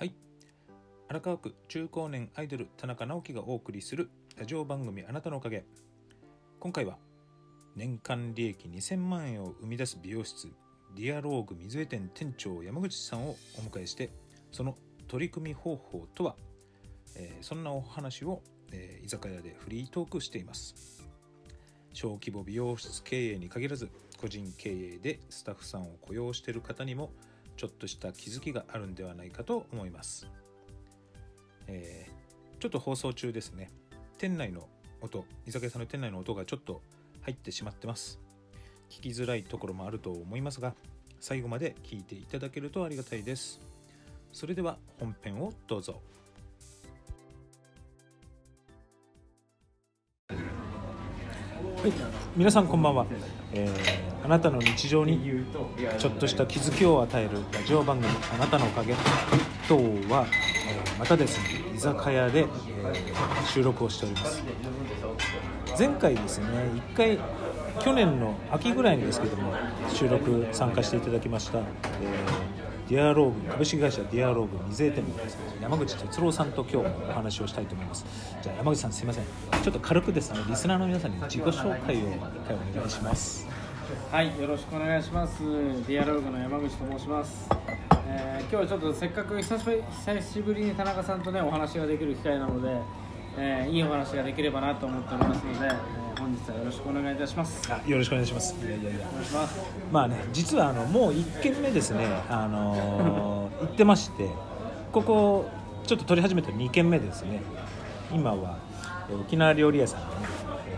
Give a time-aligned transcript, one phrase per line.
[0.00, 0.14] はい。
[1.10, 5.66] 荒川区中高年アイドル田中直樹がお送りするラジオ番組あなたのおかげ。
[6.58, 6.96] 今回は
[7.76, 10.48] 年間利益2000万円を生み出す美容室
[10.96, 14.08] ディアローグ水江店店長山口さんをお迎えして
[14.52, 14.74] その
[15.06, 16.34] 取り組み方法とは、
[17.14, 18.40] えーそんなお話を、
[18.72, 21.04] えー居酒屋でフリートークしています。
[21.92, 27.10] 小規模美容室経営に限らず個人経営でスタッフさんを雇用している方にも
[27.60, 30.26] ちょっとした気づきがあるんではないかと思います、
[31.66, 32.20] えー
[32.60, 33.70] ちょっと放送中ですね。
[34.18, 34.68] 店内の
[35.00, 36.82] 音居酒屋さんの店内の音がちょっと
[37.22, 38.20] 入ってしまってます。
[38.90, 40.74] 聞きづらいところもあると思いますが
[41.20, 43.60] 最後まで聞いていただけるとありがたいです。
[44.30, 46.02] それでは本編をどうぞ。
[50.28, 50.36] は
[51.88, 51.92] い、
[52.36, 53.06] 皆さんこんばんは、
[53.52, 55.18] えーあなたの日常に
[55.98, 58.92] ちょっとした気づきを与えるラジオ番組「あなたのおかげ」
[59.66, 64.42] 今日は、えーまたですね居酒屋で、えー収録をしております。
[65.78, 66.46] 前回ですね
[66.92, 67.18] 1回
[67.82, 69.54] 去年の秋ぐらいにですけども
[69.88, 72.59] 収録参加していただきました、えー
[72.90, 75.10] ディアローグ株式会社ディアローグ水江店の
[75.62, 78.04] 山口哲郎さんと今日もお話をしたいと思います
[78.42, 79.24] じゃあ山口さんすいません
[79.62, 82.18] ちょっと軽くですねリスナーの皆さんに自己紹介を一
[82.48, 83.46] 回お願いします
[84.10, 85.40] はい、よろしくお願いします。
[85.42, 87.48] ディアローグの山口と申します。
[88.06, 92.80] えー今日はちょっとせっかく久しぶり久しぶりに田中さんとねお話ができる機会なので、
[93.36, 95.68] えーいいお話ができればなと思っておりますので、
[96.18, 97.72] 本日はよろしくお願いいたします。
[97.72, 98.54] あよろしくお願いします。
[98.60, 99.60] いやいやいやお願いします。
[99.92, 102.06] まあね実はあのもう1軒目ですね。
[102.28, 104.28] あのー 行ってまして
[104.92, 105.48] ここ
[105.86, 107.42] ちょっと撮り始めて2軒目ですね。
[108.12, 108.56] 今は
[109.10, 110.12] えー沖縄料理屋さんのね、
[110.68, 110.76] え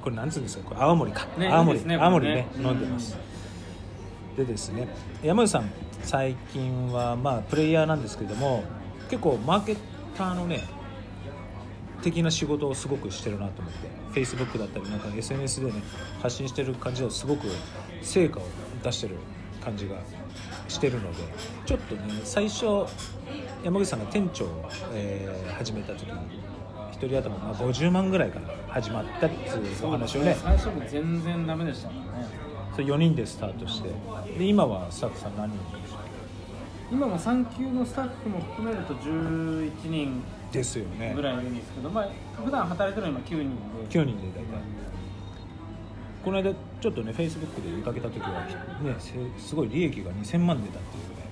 [0.00, 0.64] ーこれなんつうんですか？
[0.70, 1.78] これ青森か、ね青森。
[1.78, 2.34] いいですね青森ね。
[2.34, 3.16] ね飲んでます、
[4.36, 4.88] でですね
[5.22, 5.70] 山口さん
[6.02, 8.64] 最近はまあプレイヤーなんですけども
[9.08, 9.76] 結構マーケ
[10.18, 10.60] ターのね
[12.02, 13.72] 的な仕事をすごくしてるなと思っ
[14.12, 15.82] て Facebook だったりなんか SNS でね
[16.22, 17.48] 発信してる感じではすごく
[18.02, 18.42] 成果を
[18.82, 19.16] 出してる
[19.62, 19.96] 感じが
[20.68, 21.22] してるので
[21.66, 22.64] ちょっとね最初
[23.62, 26.10] 山口さんが店長を、えー始めた時に
[26.92, 29.48] 1人頭まあ50万ぐらいから始まったってい
[29.82, 32.28] うお話をね最初も全然ダメでしたからね。
[32.74, 33.88] それ4人でスタートして
[34.36, 35.58] で今はスタッフさん何人
[36.90, 40.22] 今も産休のスタッフも含めると11人
[40.58, 42.08] ですよねぐらいいるんですけど、まあ
[42.42, 43.56] 普段働いてるのは今9人
[43.90, 43.98] で。
[44.00, 44.84] 9人で大体
[46.24, 48.46] この間ちょっとねフェイスブックで見かけた時は
[48.82, 51.24] ねせすごい利益が2000万出たっていうね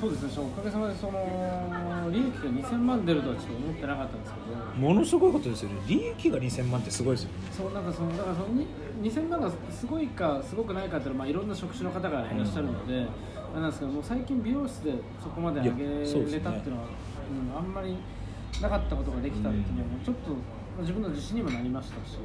[0.00, 0.44] そうですね。
[0.44, 4.88] おかげさまでその利益が2000万出るとはちょっと思ってなかったんですけど。
[4.88, 8.66] ものすごいことですよね利益が2000万ってすごいですよねそうなんかそのだからそのに
[9.02, 13.06] 2000万がすごいかすごくないかっていうのは、まあ、いろんな職種の方がいらっしゃるので、
[13.54, 14.92] あれなんですけどもう最近美容室で
[15.22, 16.88] そこまで上げれたっていうのは
[17.24, 17.96] うん、あんまり
[18.60, 20.36] なかったことができたっていうのはもうちょっとま
[20.78, 22.18] あ自分の自信にもなりましたし。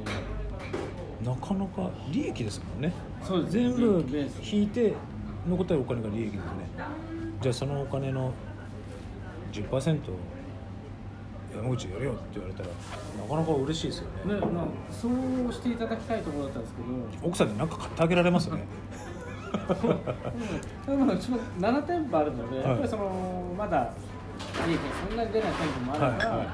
[1.24, 2.92] なかなか利益ですもんね。
[3.22, 4.04] そうです全部
[4.42, 4.94] 引いて
[5.48, 6.42] 残ったお金が利益ですね。
[7.40, 8.32] じゃあそのお金の
[9.52, 10.00] 10%
[11.54, 14.34] 山口やれよって言われたらなかなか嬉しいですよね。
[14.34, 17.28] ねまあ、そうしていただきたいところだったんですけど。
[17.28, 18.64] 奥さんに何か買ってあげられますよね
[20.86, 22.68] でもうちも7店舗あるので、はい。
[22.68, 23.92] やっぱりそのまだ
[24.66, 26.46] 利益がそんなに出ない店舗もあるから、はいはい。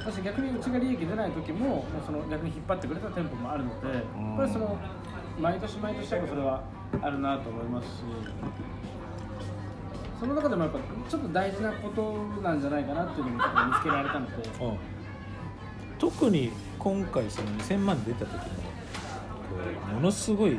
[0.00, 4.02] 私逆にうちが利益出ない時ももうその逆に引っ張ってくれた店舗もあるので、やっ
[4.36, 4.78] ぱりその
[5.38, 6.62] 毎年毎年やっぱそれは
[7.02, 7.92] あるなと思いますし
[10.18, 14.32] その中でもやっぱちょっと大事なことなんじゃないかなっていうのもちょっと見つけられたので。
[14.64, 14.78] うん。
[15.98, 18.38] 特に今回その2000万出た時の
[19.94, 20.58] ものすごい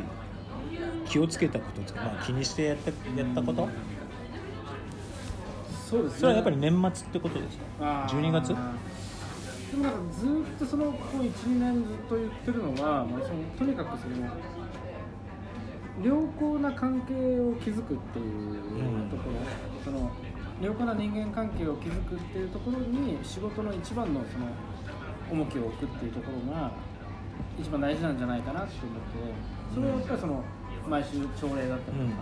[1.06, 3.70] 気をつけたことですか、まあ、気にしてやったやったこと？
[5.90, 6.20] そうですね。
[6.20, 7.64] それはやっぱり年末ってことですか？
[7.80, 8.22] あー。
[8.22, 8.48] 12月？
[8.50, 8.54] で
[9.78, 14.16] もなんかずーっとそのここ12年ずっと言ってるのはもうそのとにかくその
[16.04, 19.36] 良好な関係を築くっていうところ、
[19.84, 20.10] その
[20.62, 24.48] 良好な人間関係を築くっていうところに仕事の一番のその
[25.32, 26.72] 重きを置くっていうところが
[27.60, 30.44] 一番大事なんじゃないかなって思ってそれはやっぱりその
[30.88, 32.22] 毎週朝礼だったりとか、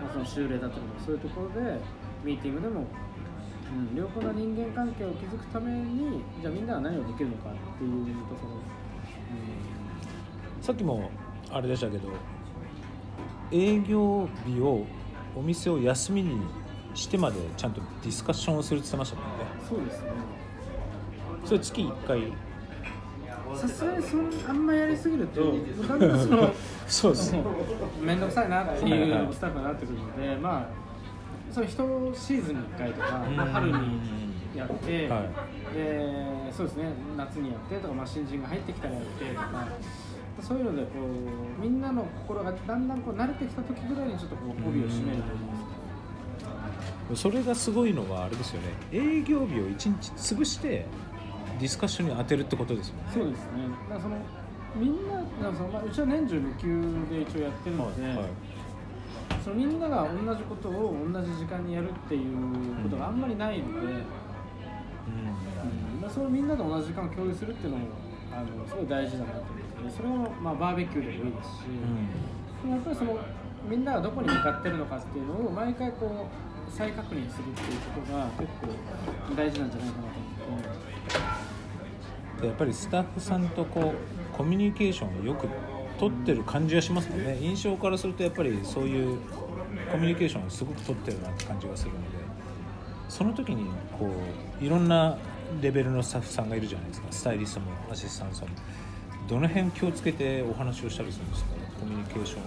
[0.00, 1.78] まあその修例だったりとかそういうところで
[2.24, 2.86] ミーティングでも
[3.74, 8.60] うん、良好な人間関係を築くためにじゃあみんなは何をできるのかっていうところ、
[10.60, 11.10] さっきも
[11.50, 12.08] あれでしたけど
[13.50, 14.86] 営業日を
[15.34, 16.40] お店を休みに
[16.94, 19.44] してまでちゃんとディスカッションをするって言ってましたもんね。
[19.68, 20.10] そうですね。
[21.44, 22.32] それ月1回？
[23.56, 25.40] さすがにそんあんまやりすぎると
[25.88, 25.98] だん。
[25.98, 26.52] だんその
[26.86, 27.32] そうです。
[27.36, 27.42] ね
[28.00, 30.66] 面倒くさいなってはいうスタッフになってくるのでまあ
[31.52, 33.74] それ一シーズンに1回とか、まあ、春に
[34.56, 35.74] やって、はい。
[35.74, 39.66] でそうですね夏にやってとか、まあ、新人が入ってきたらやってとか
[40.42, 40.88] そういうのでこ
[41.58, 45.74] うみんなの心がだんだんこう慣れてきた時ぐらいにちょっとこう帯を締めるといいますか。
[47.14, 48.68] それがすごいのはあれですよね。
[48.90, 50.86] 営業日を1日潰して
[51.60, 53.02] ディスカッションに当てるってことですよね。
[53.12, 53.68] そうですね。
[53.88, 54.16] だからその
[54.76, 58.26] みんななんかそのまあうちは年中無休で一応やってるので、はいはい。
[59.42, 62.36] そのみんなが同じことを同じ時間にやるっていう
[62.82, 64.02] ことがあんまりないので、うん。
[66.00, 67.86] まあそれをみんなと同じ時間を共有するっていうのも
[68.32, 71.66] あのすごい大事だなと思って、それはまあバーベキューでもいいですし、
[72.64, 72.70] うん。
[72.72, 73.18] やっぱりその
[73.68, 78.68] みんながどこに向かってるのかっていうのを毎回こう再確認するっていうことが結構
[79.36, 80.10] 大事なんじゃないかなと
[80.48, 80.68] 思って。
[82.40, 85.48] でやっぱりスタッフさんとこうコミュニケーションをよく
[85.98, 87.38] 取ってる感じがしますもんね。
[87.40, 89.18] 印象からするとやっぱりそういう
[89.90, 92.24] コミュニケーションをすごく取ってるなって感じがするので。
[93.08, 93.66] その時に
[93.96, 94.10] こ
[94.60, 95.16] ういろんな
[95.60, 97.06] レベルのスタッフさんがいるじゃないですか。
[97.10, 98.48] スタイリストもアシスタントさん。
[98.48, 98.54] も
[99.28, 101.50] どの辺気をつけてお話をしたりするんですか？
[101.80, 102.42] コミュニケーション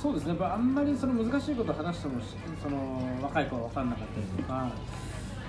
[0.00, 2.22] そうですね、やっぱあんまりその難しいことを話しても
[2.62, 4.72] その若い子は分かんなかったりとか、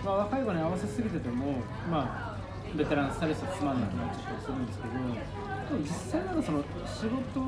[0.03, 1.53] まあ、若い子に合わせすぎてても、
[1.89, 2.30] まあ、
[2.75, 5.15] ベテランスタイリストつまんなくなっちゃったりするんですけど、でも
[5.81, 7.41] 実際なんかその仕事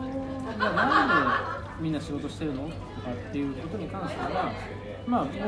[0.59, 2.75] がなんでみんな仕事してるのとか
[3.11, 4.51] っていうことに関しては、
[5.07, 5.39] まあ、目的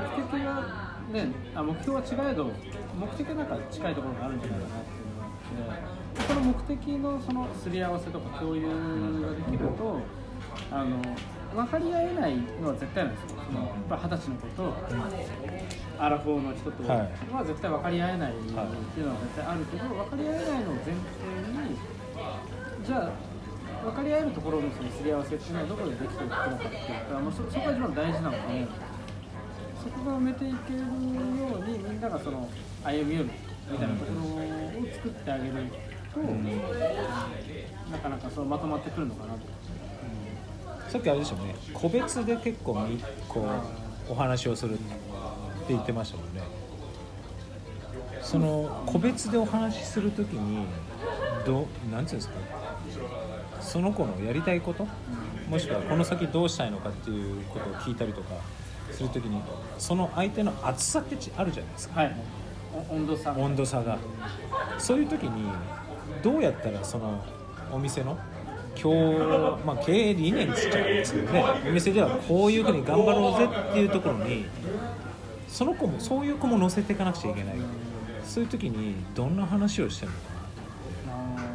[0.46, 2.52] は、ね、あ目標は違えど、
[2.98, 5.80] 目的はなんか近いところがあるんじゃないかなっていうのがあっ
[6.16, 8.72] て、その目的のそのすり合わせとか共有が
[9.36, 10.00] できると、
[10.72, 11.02] あの
[11.54, 13.14] 分かり合えないのは絶対なん。
[13.14, 14.74] ですよ、そのやっぱ二十歳の子と、
[16.00, 17.08] アラフォーの人とは
[17.46, 18.68] 絶対分かり合えないっていうのは
[19.22, 20.96] 絶対あるけど、分かり合えないのを前提
[21.70, 21.78] に、
[22.86, 23.12] じゃあ、
[23.84, 28.68] 分かり合えるところのそのすり合わせっていうのはどこでできていくのかっていうか、まあ、そそこが一番大事なので、
[29.84, 32.50] そこが埋めていけるように、みんながその
[32.84, 33.30] 歩み寄る
[33.72, 35.52] みたいなところを作ってあげる
[36.14, 36.20] と、
[37.92, 39.40] なかなかそうまとまってくるのかなと。
[40.90, 41.56] さっきあれでしたね。
[41.74, 43.42] 個別で結構みこ
[44.10, 44.78] うお話をする
[45.70, 46.42] 言ってましたもんね。
[48.22, 50.66] その個別でお話しするときに
[51.46, 52.34] どうなんていうんですか？
[53.62, 54.88] その子のやりたいこと？
[55.50, 58.30] もしくはこの先どうしたいのかっていうことを聞いたりとか
[58.92, 59.42] するときに
[59.78, 62.02] その相手の厚さってあるじゃないですか。
[62.02, 62.16] はい、
[62.92, 63.98] お温度差温度差が。
[64.80, 65.52] そういう時に
[66.24, 67.24] どうやったらその
[67.72, 68.18] お店の
[68.76, 71.46] 今日、まあ、経営理念っつっちゃうんですけどね。
[71.68, 74.46] お店ではこういうふうに頑張ろうぜっていうところに
[75.56, 77.56] その子もそういう子も乗せていかなくちゃいけない。
[78.26, 80.24] そういう時にどんな話をしてるのか
[81.38, 81.46] なあ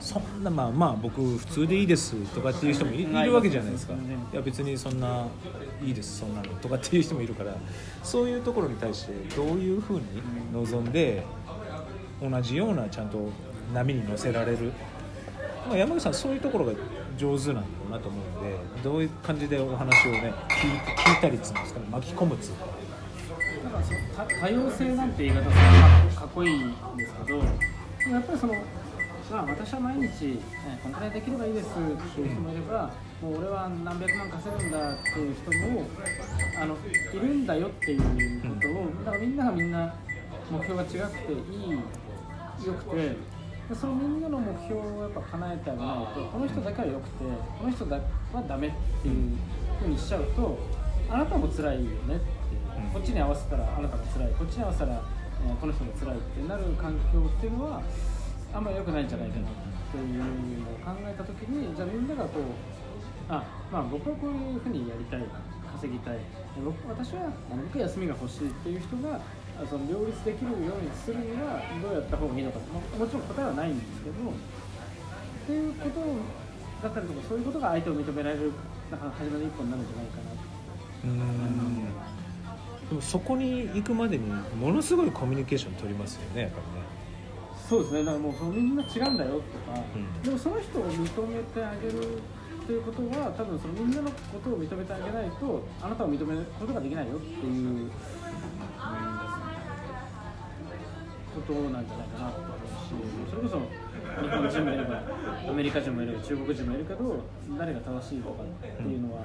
[0.00, 3.92] そんなまあまあ僕普通でいいですとかっていう人もいいるわけじゃないですか。
[3.92, 3.96] い
[4.34, 5.26] や別にそんな
[5.84, 7.54] いいですそんなのとかっていう人もいるから。
[8.02, 10.02] そういうところに対してどういうふうに
[10.54, 11.22] 臨んで
[12.22, 13.28] 同じようなちゃんと
[13.74, 14.72] 波に乗せられる、
[15.68, 16.72] まあ、山口さんそういうところが
[17.18, 21.86] 上手なんだろうなと思うのでどういう感じでお話をね聞いたりっつうんですかね？
[21.90, 22.66] 巻き込むっつうか
[24.40, 28.54] 多様性なんて言い方するかっこいいんですけどやっぱりその
[29.30, 30.38] まあ私は毎日、ね、
[30.82, 32.90] このくらいできればいいですっていう人もいれば、
[33.22, 35.86] もう俺は何百万稼ぐんだっていう人も
[36.60, 36.76] あの
[37.14, 39.94] いるんだよっていうことを、だからみんながみんな
[40.50, 41.70] 目標が違くていい
[42.66, 43.16] よくてで
[43.74, 47.24] そのみんなの目標をやっぱ叶えてあげないとこの人だけはよくて
[47.58, 48.70] この人だはダメっ
[49.02, 49.14] ていう
[49.80, 50.58] ふうにしちゃうと
[51.08, 52.41] あなたも辛いよねって、
[52.92, 54.32] こっちに合わせたらあなたも辛い。
[54.38, 54.92] こっちに合わせたら、
[55.46, 57.82] えーこの人も辛いってなる環境っていうのは
[58.54, 59.50] あんまり良くないんじゃないかなっ
[59.90, 60.22] ていう
[60.62, 62.42] のを考えた時にじゃあみんながこう
[63.28, 65.24] あまあ僕はこういうふうにやりたい
[65.74, 66.18] 稼ぎたい。
[66.62, 74.32] 僕私はなるべく休みが欲しいっていう人があその両立できるようにするにはどうやった方がいいのか、まあもちろん答えはないんですけどっ
[75.46, 75.98] ていうこと
[76.86, 78.52] だったりとかそういうことが相手を認められる
[78.92, 80.30] なんか初めの一歩になるんじゃないかな
[81.02, 82.11] うーん
[82.92, 84.26] でもそこに行くまでに
[84.60, 86.86] ものすごいコミュニケーション取りますよねやっぱりね。
[87.66, 88.04] そうですね。
[88.04, 89.40] だからもうそのみんな違うんだよと
[89.72, 90.22] か、うん。
[90.22, 97.90] でもその人を認めてあげるっていうことは多分そのみんなのことを認めてあげないとあなたを認めることができないよっていう、うん
[101.32, 103.56] ことなんじゃないかなと思うしそれこそ
[104.20, 105.02] 日本人もいれば
[105.48, 107.20] アメリカ人もいれば中国人もいるけど
[107.58, 109.22] 誰が正しいとかっていうのは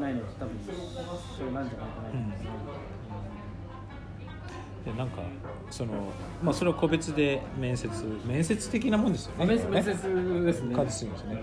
[0.00, 0.68] ないのと多分一
[1.42, 1.68] 緒なん。
[1.68, 2.50] じゃないかなと思いますね。
[4.84, 5.22] でなんか
[5.70, 5.92] その
[6.42, 7.88] まあそれは個別で面接
[8.24, 9.46] 面接的なもんですよね。
[9.46, 9.90] 面面接
[10.44, 10.74] ですね。
[10.74, 11.38] 感じするんですね。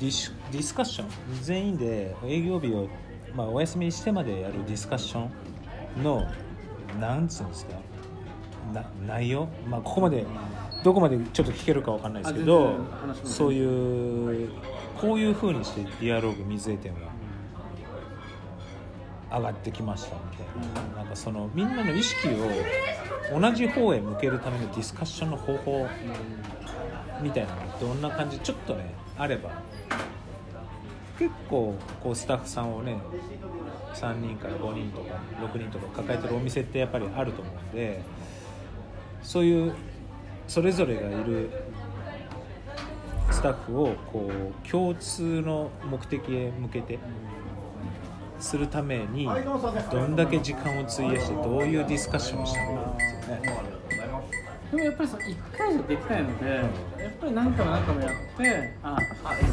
[0.00, 1.08] ディスディスカッション。
[1.42, 2.88] 全員で営業日を
[3.34, 5.28] まあ、お休みしてまでやるディスカッショ
[5.98, 6.24] ンの
[7.00, 7.72] なんつうんですか？
[8.72, 10.24] な内容、まあ、ここまで
[10.84, 12.76] どこまでちょっと聞けるかわかんないですけど
[13.24, 14.50] そういう
[15.00, 16.98] こういうふうにしてディアローグ水江店は
[19.38, 20.46] 上がってきましたみたい
[20.94, 20.98] な。
[20.98, 25.88] なんかそのみんなの意識を同じ方へ向けるためのディスカッションの方法
[27.22, 29.50] みたいなのどんな感じちょっとねあれば
[31.18, 32.98] 結構こうスタッフさんをね
[33.94, 38.02] 3人から5人とか6人とか抱えてるお店ってやっぱりあると思うんで
[39.22, 39.74] そういう
[40.46, 41.50] それぞれがいる
[43.30, 46.98] スタッフをこう共通の目的へ向けて
[48.38, 49.28] するために
[49.90, 53.84] どんだけ時間を費やしてどういうディスカッションをしたのかですよね。
[54.70, 59.44] でもやっぱりその1回じゃできないので、やっぱり何回も何回もやってああ、えっ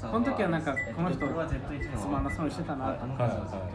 [0.00, 3.68] と、この時はなんかこの人これは Z1 のつまんなそうにしてたなあのはい傘は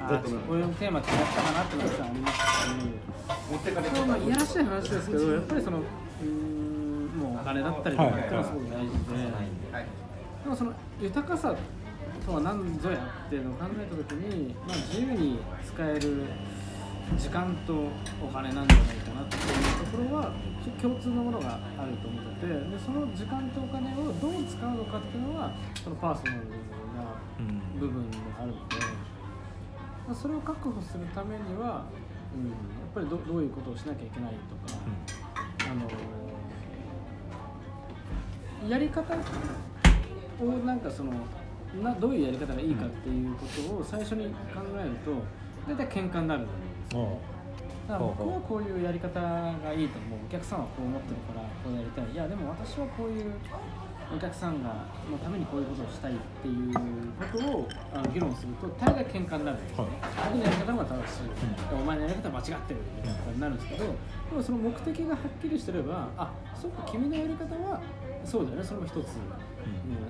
[0.00, 2.74] あこういうテーマ違ったかなっていうのがありますし
[3.50, 6.50] 持ってかれまあいやらしい話ですけどやっぱりそのうん。
[7.20, 9.16] もうお金だったりとかっていうのはすごく大事で、
[10.44, 11.54] でもその豊かさ
[12.24, 16.24] とは何ぞやっていうのを考えた時に、まあ、自由に使える
[17.18, 17.74] 時間と
[18.22, 18.68] お金なん。
[18.68, 19.42] じゃないかなっていう
[19.84, 20.32] ところは
[20.80, 25.52] 共通のものがあると思っててでその時間とお金をどう使うのかっていうのは
[25.82, 26.44] そのパーソナルな
[27.78, 28.76] 部分があるので、
[30.10, 31.86] まあ、それを確保するためには、
[32.34, 32.56] うん、やっ
[32.92, 34.80] ぱりどどういうことをしなきゃいけないとか、
[35.70, 35.74] あ
[38.64, 39.14] のやり方
[40.40, 41.12] をなんかその
[41.80, 44.34] などういうやり方がいいかっていうことを最初に考
[44.80, 45.12] えると
[45.72, 46.50] 大体喧嘩になるんで
[46.90, 47.18] すよ
[47.86, 52.12] だから僕はこういうやり方がいいと思うお客さんはこう思ってるからこうやりたい。
[52.12, 53.32] いやでも私はこういう
[54.12, 56.74] お客さんがのためにこういうことをしたいっていう
[57.32, 61.22] ことをあの議論すると大概喧嘩になるんですよね、僕のやり方の方が正しい、
[61.72, 63.90] お前のやり方は間違ってるみたいなことになるんですけどで
[64.36, 67.80] もその目的がはっきりしてればあそっか君のやり方は
[68.24, 68.64] そうだよね。
[68.64, 69.02] それも一つ、うん、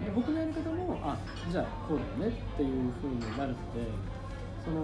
[0.05, 1.17] で僕のやり方もあ
[1.51, 3.87] じゃあこうだよねっていうふうになるので
[4.65, 4.81] その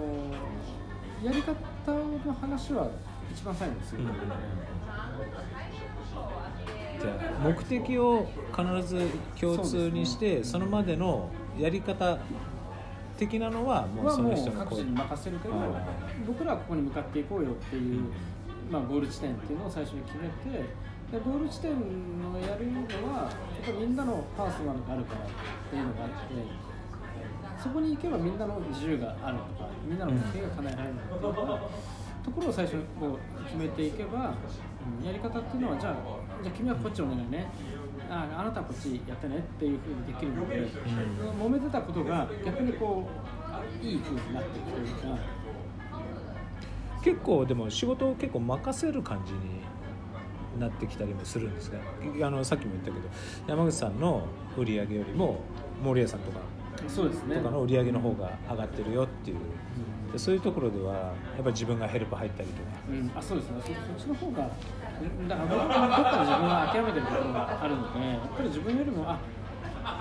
[1.23, 1.51] やり方
[1.91, 2.89] の話は
[3.31, 4.05] 一番最後ですよ、うん。
[4.05, 4.13] じゃ
[4.93, 5.56] あ
[7.43, 9.07] 目的を必ず
[9.39, 12.17] 共通にしてそ,、そのまでのやり方
[13.17, 15.67] 的なのはもうその人のこう各自に任せるけど、はい
[16.25, 18.01] 僕らはここに向かっていこうよっていう、
[18.69, 20.59] まあ、ゴール地点っていうのを最初に決めて
[21.11, 22.81] でゴール地点のやるの
[23.13, 25.27] はやっぱりみんなのパーソナルがあるからっ
[25.69, 26.15] ていうのがあって
[27.63, 31.59] そこに行けばみんなの自由があるとかみんなの目的が叶えられるっていうような
[32.25, 34.67] ところを最初にこう決めていけば、うん
[35.03, 35.95] やり方っていうのはじゃあ
[36.43, 37.47] じゃあ君はこっちお願いね。
[38.09, 40.65] ああなたはこっちやってねっていうふうにできるので、
[41.39, 43.07] 揉めてたことが逆にこ
[43.81, 45.19] ういいふうになっていくというか。
[47.03, 49.39] 結構でも仕事を結構任せる感じに
[50.59, 51.77] なってきたりもするんですが
[52.27, 53.07] あのさっきも言ったけど
[53.47, 54.25] 山口さんの
[54.57, 55.39] 売り上げよりも
[55.81, 56.39] 森谷さんとか。
[56.87, 57.37] そうですね。
[57.37, 59.37] とかの売り上げの方が上がってるよっていう。
[60.11, 62.69] でそういうところではやっぱり自分がヘルプ入ったりとか。
[62.89, 63.61] うん、あそうですね。
[63.61, 64.49] そそっちの方が
[65.27, 69.19] だから僕はどっかで自分は諦めてるところがあるのでやっぱり自分よりもあ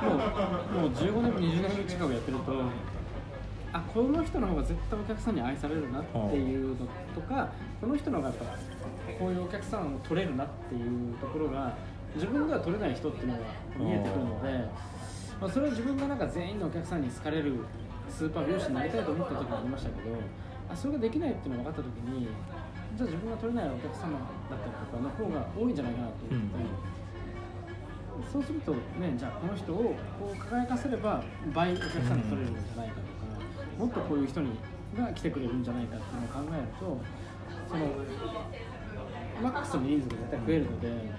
[0.03, 2.53] もうもう15年20年近くやってると
[3.73, 8.45] あこの人の方が絶対お客さんに愛されるなっていうのとかこの人の方がやっぱ
[9.19, 11.77] こういうお客さんを取れるなっていうところが
[12.15, 13.41] 自分では取れない人っていうのが
[13.79, 14.49] 見えてくるので、
[15.41, 17.53] まあ、それは自分がなんか全員のお客さんに好かれる
[18.09, 20.17] スーパー美容師になりたいと思った時もありましたけど
[20.71, 22.29] あそれができないっていうのが分かった時に
[22.95, 33.07] じゃあ自分が取れないお客様だったりとかの方が多いんじゃないかなと思って、そうするとねじゃあこの人をこう輝かせれば倍お客さんが取れるんじゃないかとか、
[33.79, 34.59] もっとこういう人に
[34.97, 37.01] が来てくれるんじゃないかっていうのを考えると
[37.69, 37.87] その
[39.43, 41.11] マックスの人数が絶対増えるので、うん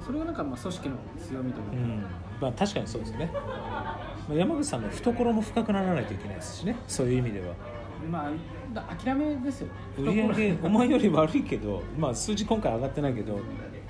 [0.00, 2.06] それがなんかまあ組織の強みというか、うん。
[2.40, 3.30] まあ確かにそうですね。
[3.34, 4.00] ま
[4.30, 6.74] あ山口さんの懐も深くならないといけないですしね。
[6.88, 7.54] そういう意味では
[8.10, 8.30] まあ
[8.74, 9.66] だ諦めですよ。
[9.66, 13.40] ね売り上げお前より悪いけど、まあ、数字今回上がってないけど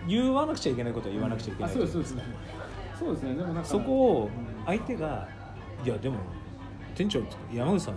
[0.06, 2.16] 言わなくちゃいけないことは言わなくちゃいけないあそうですそうです
[2.98, 3.34] そうですね。
[3.34, 4.30] でもなんかそこを
[4.66, 5.28] 相手が
[5.84, 6.16] 「いやでも
[6.94, 7.20] 店長
[7.52, 7.94] 山口さん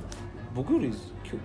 [0.55, 0.93] 僕より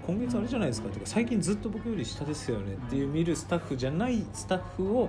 [0.06, 5.08] 今月あれじゃないですか」とか「最近ずっと僕より下ですよね」っていう見るスタッフじゃないスタッフを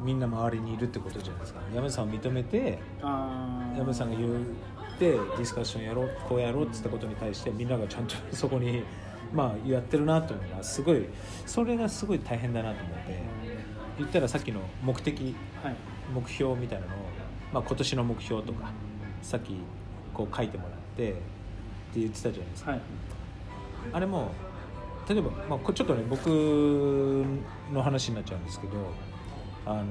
[0.00, 1.60] みんな周りにいるってことじゃないですか。
[1.74, 4.28] 山口さんを認めて山口さんが言
[4.96, 8.82] ってディスカッションやろうこうやろうって言ったことに対してみんながちゃんと そこに
[9.32, 11.04] まあやってるなと思うのはすごい
[11.44, 13.22] それがすごい大変だなと思って
[13.98, 15.76] 言ったらさっきの目的はい。
[16.14, 16.98] 目標みたいなのを、
[17.52, 18.70] まあ、今年の目標とか
[19.22, 19.54] さっき
[20.14, 21.20] こう書いてもらってって
[21.96, 22.70] 言ってたじゃないですか。
[22.70, 22.80] はい。
[23.92, 24.30] あれも
[25.08, 26.26] 例えば、まあ、ちょっとね僕
[27.72, 28.72] の話になっちゃうんですけど
[29.64, 29.84] あの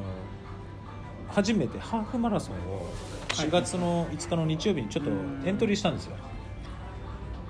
[1.30, 2.88] 初めてハーフマラソンを
[3.30, 5.12] 4月の5日の日曜日にちょっと
[5.46, 6.16] エントリーしたんですよ。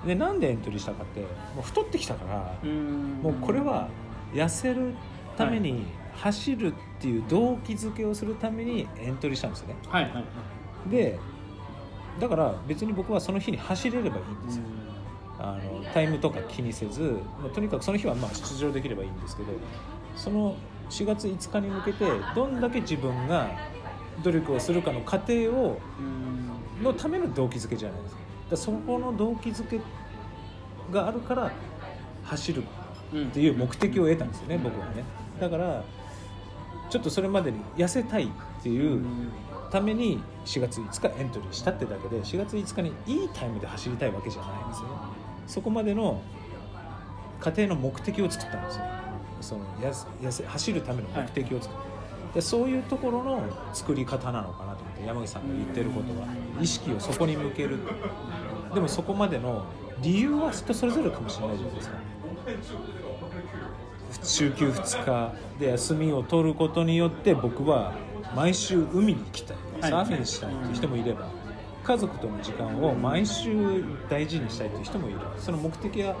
[0.04, 1.26] でなんでエントリーしたかっても
[1.60, 3.20] う太ってきたからうん。
[3.22, 3.88] もうこれは
[4.32, 4.94] 痩せる
[5.36, 9.76] ために走るっていう動機づけをするためにエントリーしたんですよね。
[9.88, 10.90] はいはいはい。
[10.90, 11.18] で
[12.20, 14.62] だから別に僕はその日に走れればいいんですよ。
[15.38, 19.52] あのタイムとか気にせず、まあとにかくその日はまあ出場できればいいんですけど
[20.16, 20.56] その
[20.90, 23.48] 4月5日に向けてどんだけ自分が
[24.22, 26.36] 努力をするかの過程をうん。
[26.82, 28.20] のための動機づけじゃないですか。
[28.50, 29.80] だそこの動機づけ
[30.92, 31.50] があるから
[32.24, 32.64] 走る
[33.12, 35.04] うんっていう目的を得たんですよね僕はね。
[35.40, 35.82] だから
[36.90, 39.02] ちょっとそれまでに痩せたいっていう
[39.70, 44.94] ために4月5日エントリーしたってだけで4月5日にいいタイムで走りたいわけじゃないんですよね。
[45.46, 46.20] そこまでの
[47.40, 48.84] 過程の目的を作ったんですよ
[49.40, 51.80] そのやすやせ走るための目的を作る、
[52.34, 56.26] でそういうところの作り方なのかなと思って山口さんが言ってることは
[56.60, 57.78] 意識をそこに向ける
[58.74, 59.64] でもそこまでの
[60.02, 61.96] 理由は人それぞれかもしれないじゃないですか。
[64.22, 67.94] 週休2日で休みを取ることによって僕は
[68.34, 69.56] 毎週海に行きたい。
[69.80, 69.90] はい。
[69.90, 71.28] サーフィンしたいっていう人もいれば
[71.84, 75.20] 家族との時間を毎週大事にしたいっていう人もいる。
[75.38, 76.16] その目的は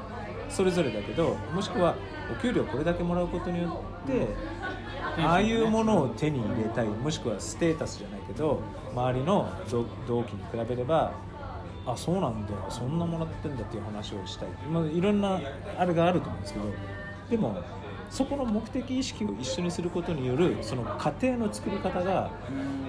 [0.48, 1.96] それぞれだけどもしくは
[2.32, 4.28] お給料これだけもらうことによって
[5.18, 8.60] ああいうものを手に入れたいもしくはステータスじゃないけど
[8.92, 11.12] 周りの同同期に比べれば
[11.86, 15.40] あそうなんだそんなもらってんだっていう話をしたい、まあ、いろんな
[15.78, 16.66] あれがあると思うんですけど
[17.30, 17.62] でも
[18.10, 22.30] そこの目的意識を一緒にすることによるその過程の作り方が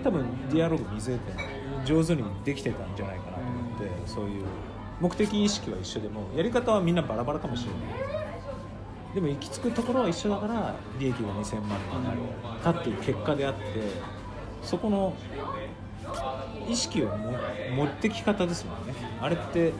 [0.04, 1.36] 多分ディアログ水江店
[1.86, 4.44] 上手にできてたんじゃないかなと思ってそういう
[5.00, 7.77] 目的意識は一緒でもやり方はみんなバラバラかもしれな
[8.13, 8.18] い。
[9.13, 12.12] でも行き着くところは一緒だから利益が2000万にな
[12.56, 13.62] ったっていう結果であって
[14.62, 15.15] そこの
[16.67, 17.34] 意識をも
[17.76, 18.93] 持ってき方ですもんね。
[19.22, 19.72] あれって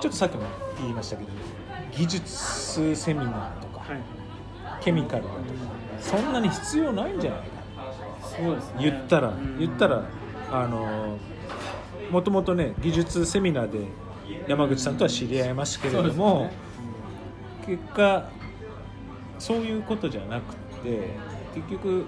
[0.00, 0.42] ちょっとさっきも
[0.78, 1.30] 言いましたけど
[1.96, 4.00] 技術セミナーとかはい。
[4.80, 5.40] ケミカルだとか
[6.00, 7.46] そんなに必要ないんじゃないか。
[8.22, 8.74] そうですね。
[8.80, 9.58] 言ったらうん。
[9.58, 10.04] 言ったら
[10.50, 11.18] あの
[12.10, 13.86] もともとね技術セミナーで
[14.46, 16.50] 山口さんとは知り合いましたけれども、
[17.66, 18.28] 結果
[19.38, 21.08] そういうことじゃなくて
[21.54, 22.04] 結局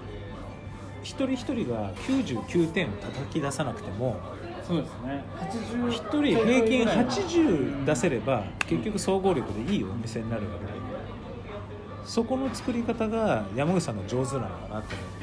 [1.03, 4.19] 一人一人が99点を叩き出さなくても
[4.67, 5.23] そうですね。
[5.39, 10.71] 80一人平均80出せれば結局総合力でいいお店になるわけで
[12.05, 15.16] そこの作り方が山口さんの上手なのかなと思って。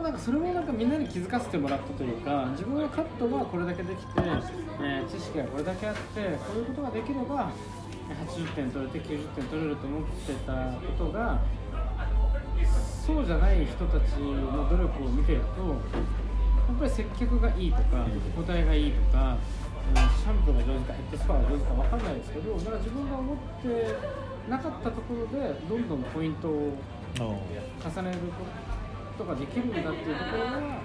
[0.00, 6.00] でもなんかそれもなんかみんなに気づかせてもらったというか自分はカットがこれだけできて、えー知識がこれだけあって
[6.40, 7.52] こういうことができれば
[8.08, 10.52] えー80点取れて90点取れると思ってた
[10.96, 11.40] ことが
[13.06, 15.74] そうじゃない人たちの努力を見てるとや
[16.76, 18.06] っぱり接客がいいとか
[18.38, 19.38] お答えがいいとか、うん
[19.90, 23.96] シャンプーが上手かヘッドスパが上手か分かんないですけどだから自分が思って
[24.48, 26.78] なかったところでどんどんポイントを
[27.18, 28.69] 重ねること
[29.24, 30.80] ができるんだっていうところが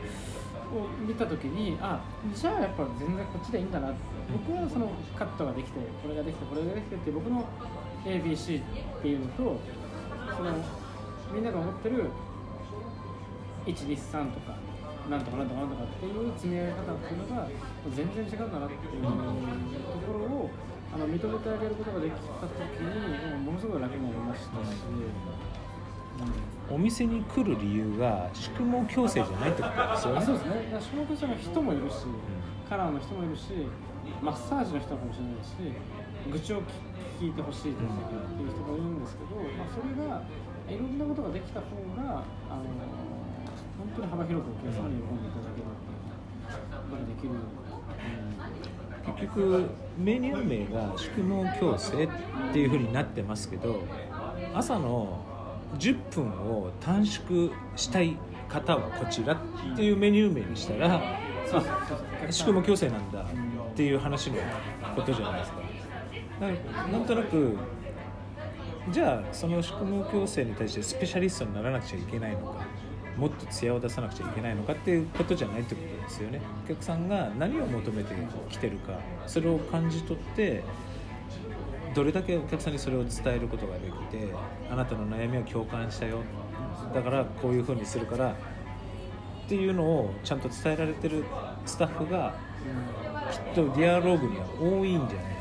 [0.74, 2.02] を見た時にあ
[2.34, 4.00] じゃあやっぱ全然こっちでいいんだなって
[4.48, 7.46] 僕はそのカットができてこれができてこれができてって僕の
[8.04, 9.60] ABC っていうのと
[10.36, 10.52] その
[11.34, 12.10] みんなが思ってる
[13.66, 14.58] 123とか
[15.10, 17.48] なんとかなんとかなんとかっていう積み上げ方っていうのが
[17.94, 19.10] 全然違うんだなっていうと
[20.02, 20.50] ころを
[20.94, 24.76] あの認めてあげることができた時にものすごい楽になりましたし。
[26.18, 30.20] うんお店に来る理由が宿毛矯正じゃないってことですよね。
[30.20, 31.96] あそうですね、だから種目者の人もいるし、
[32.70, 33.70] カラーの人もいるし、
[34.22, 35.54] マッサージの人かもしれないし、
[36.32, 36.62] 愚痴を
[37.22, 40.22] 聞いてほしいとかっていう人もいるんですけど、まあ、それが
[40.68, 42.66] いろんなことができた方が、あの
[43.78, 47.34] 本当に幅広くお客様に喜んでいただけることができる。
[49.06, 51.22] 結局メニュー名が宿毛
[51.60, 52.10] 矯正っ
[52.52, 53.84] ていうふうになってますけど
[54.54, 55.25] 朝の
[55.78, 59.38] 10分を短縮したい方はこちらっ
[59.76, 61.02] ていうメニュー名にしたら
[62.32, 64.38] 宿毛矯正なんだっていう話の
[64.96, 65.58] ことじゃないですか。
[66.40, 67.58] だからなんとなく
[68.92, 72.66] じゃあその宿毛矯正に対してスペシャリストにならなくちゃいけないのか
[73.18, 76.42] もっと艶を出さなくちゃいけないのかっていうことじゃないってことですよね。
[76.66, 78.14] お客さんが何を求めて
[78.50, 80.64] きてるかそれを感じ取って
[81.96, 84.28] どれだけお客さんにそれを伝えることができて
[84.70, 86.20] あなたの悩みを共感したよ。
[86.94, 88.36] だからこういうふうにするから。
[89.46, 91.24] っていうのをちゃんと伝えられてる
[91.68, 92.34] スタッフが
[93.32, 95.36] きっとディアローグには多いんじゃない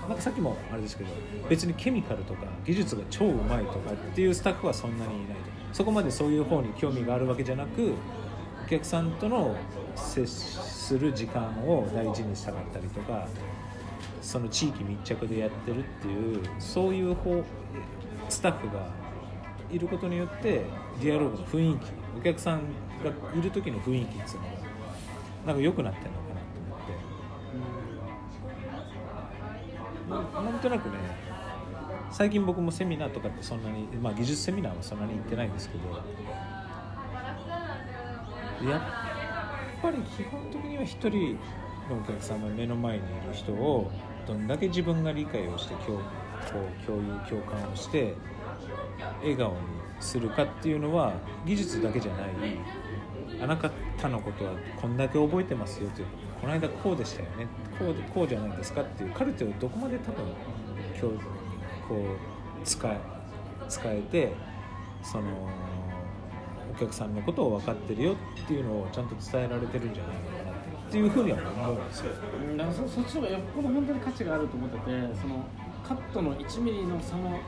[0.00, 1.10] かなんかさっきもあれですけど
[1.48, 5.34] 別にケミカルとか技術が超うまいとかっていうスタッフはそんなにいないと。
[5.72, 7.92] そこまでそういう方に興味があるわけじゃなく
[8.64, 9.54] お客さんとの
[9.94, 13.28] 接する時間を大事にしたかったりとか
[14.20, 17.42] その地域密着でやってるっていうそういう方
[18.28, 18.86] スタッフが
[19.70, 20.64] いることによって
[21.00, 21.86] ディアログの雰囲気
[22.18, 22.62] お客さん
[23.04, 24.48] がいる時の雰囲気っていうのが
[25.46, 26.78] なんか良くなってるのかなと思っ
[30.32, 30.40] て。
[30.40, 30.96] ななんとなくね
[32.10, 35.84] 最近僕もセミナーとかってそんなに、まあ、技術セミナーはそんなに行ってないんですけど
[38.68, 38.80] やっ
[39.80, 41.38] ぱり基本的には一人
[41.88, 43.90] のお客様目の前にいる人を
[44.30, 48.14] どんだけ自分が理解をして共こう共有共感をして
[49.20, 49.58] 笑顔に
[49.98, 51.12] するかっていうのは
[51.44, 52.30] 技術だけじゃない。
[53.42, 56.06] あなたのことはこんだけ覚えてますよという。
[56.40, 57.46] この間こうでしたよね
[57.78, 60.24] こうでこうじゃないですかっていうカルテをどこまで多分
[60.98, 61.24] 今日
[61.86, 62.98] こう使え
[63.68, 64.32] 使えて
[65.02, 65.24] その
[66.72, 70.59] お客さんのことを分かってるよっていうのをちゃんと伝えられてるんじゃないのかな
[70.90, 72.10] っていうふうには思うんですよ。
[72.50, 74.84] うんだからそそっちの方がよっぽど本当に価値があると思ってて
[75.22, 75.46] その
[75.86, 77.38] カットの1ミリの差も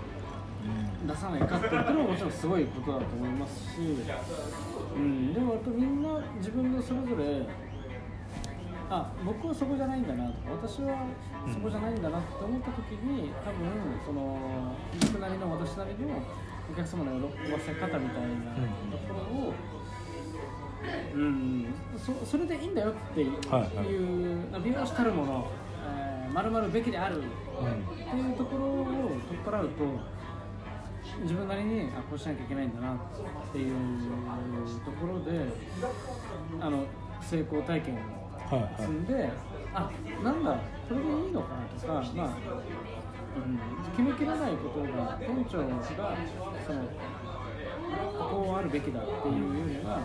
[1.04, 3.78] 出さないカットっていうのももちろんすごいことだと思いますし、
[4.94, 7.42] うん、でもやっぱみんな自分のそれぞれ
[8.88, 11.02] あ僕はそこじゃないんだなとか私は
[11.52, 13.66] そこじゃないんだなって思った時に多分
[14.06, 16.22] その僕なりの私なりの
[16.70, 18.54] お客様の喜ばせ方みたいな
[18.92, 19.71] ところを、うん、
[21.98, 23.68] そそれでいいんだよっていう、はいは
[24.60, 24.62] い。
[24.62, 25.46] 美容師たるもの、
[25.86, 27.24] えー、丸々べきであるうんっ
[28.10, 28.84] ていうところを
[29.28, 29.84] 取っ払うと
[31.22, 32.96] 自分なりにあこうしなきゃいけないんだなっ
[33.52, 33.74] ていう
[34.84, 35.44] ところで
[36.60, 36.84] あの
[37.20, 37.98] 成功体験を
[38.50, 38.74] はいはい。
[38.80, 39.30] 積んで、
[39.72, 39.90] あ
[40.22, 40.50] なんだ
[40.88, 42.36] これでいいのかなとか、まあ
[43.34, 43.58] うん、
[43.96, 45.82] 決めきらないことが店長が
[46.66, 46.80] その
[48.18, 50.00] こうあるべきだっていうよりは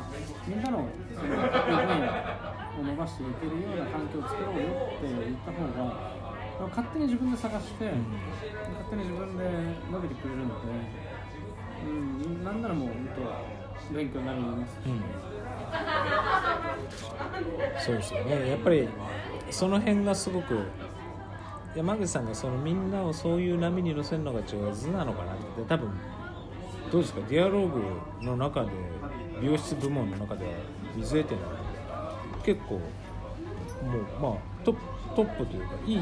[0.48, 2.04] みんなのその得意分
[2.80, 6.18] を伸ばしていけるような環境を作ろうよって言った方が
[6.70, 8.02] 勝手に自分で探して、勝
[8.90, 9.44] 手に自分で
[9.92, 10.72] 伸びてくれるので、
[11.86, 13.10] うん、なんならもう本
[13.90, 15.04] 当勉強になりますし、うん
[17.80, 18.50] そうですよね。
[18.50, 18.88] やっぱり
[19.52, 20.60] その辺がすごく
[21.76, 25.92] 山口さんがそのみんなをそういう波に乗せるのが上手なのかなって多分
[26.92, 27.22] どうですか？
[27.30, 27.82] ディアログ
[28.22, 28.72] の中で
[29.42, 30.52] 美容室部門の中では
[30.96, 31.42] 水江店は
[32.44, 32.82] 結構もう
[34.22, 34.82] まあトップ
[35.16, 36.02] トップというかいい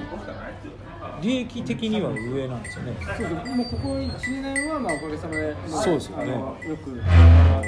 [1.22, 2.98] 利益的には上なんですよね。
[3.18, 6.32] そうですもうここ1、2年はまあおかげさまで、もそうですよね。
[6.32, 7.04] よくや
[7.62, 7.64] っ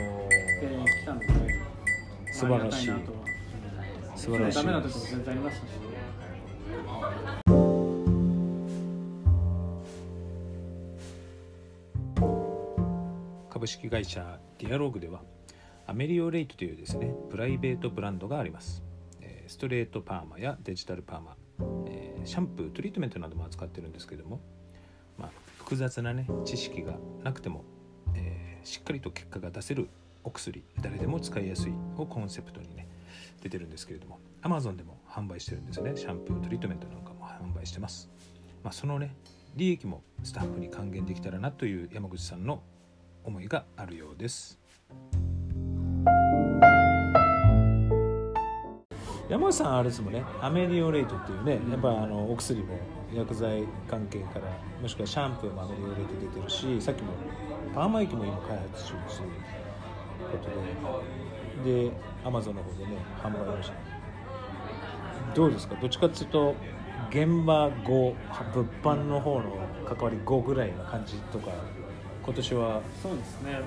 [0.85, 1.27] てきたので、
[2.33, 2.91] 素晴らしい。
[4.15, 4.57] 素晴らしい。
[4.57, 5.69] ダメなところも全然ありましたし。
[13.67, 15.19] 株式会社ディアローグでは
[15.87, 18.81] アメリオレイトというですねプライベートブランドがあります、
[19.47, 21.35] ストレートパーマやデジタルパーマ、
[22.23, 24.39] シャンプートリートメントなども扱ってるんですけども、
[25.17, 26.93] まあ、複雑なね知識が
[27.25, 27.65] なくても、
[28.15, 29.89] えしっかりと結果が出せる
[30.23, 32.87] お薬誰でも使いやすいをコンセプトにね
[33.43, 35.91] 出てるんですけれども Amazon でも販売してるんですね。
[35.97, 38.09] シャンプートリートメントなんかも販売してます、
[38.63, 39.13] まあ、そのね
[39.57, 42.63] 利益もスタッフに還元できたらなという山口さんの
[43.27, 44.57] 思いがあるようです。
[49.29, 50.23] 山口さんあれですもんね。
[50.41, 52.79] アメリオレイトっていうねやっぱあのお薬も
[53.13, 54.43] 薬剤関係から
[54.81, 57.11] もしくはシャンプーもアメリオレイト出てるしさっきも
[57.75, 59.01] パーマ液も今開発中という
[60.31, 60.49] こと
[61.65, 61.87] で。
[61.89, 61.91] で
[62.23, 63.75] アマゾンの方でね販売もして。
[65.35, 65.75] どうですか？
[65.75, 66.55] どっちかっていうと
[67.09, 68.15] 現場5
[68.53, 69.43] 物販の方の
[69.85, 71.51] 関わり5ぐらいな感じとか
[72.27, 73.61] 今年はそうですね。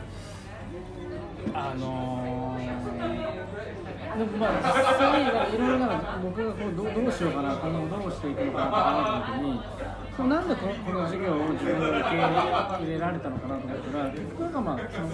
[1.54, 9.60] あのー、でもまあ実際いろいろな僕がこうどうどうしようかな今後どうしていくのかなって考えた時に
[10.14, 15.08] そなんでこのこの授業を自分で受け入れられたのかなと思ったら結局なんかまあその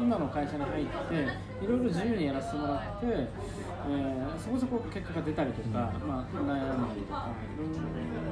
[0.00, 7.28] 今の会社に入っていろいろ自由にやらせてもらって、えーそこそこ結果が出たりとか、まあ、悩んだりとか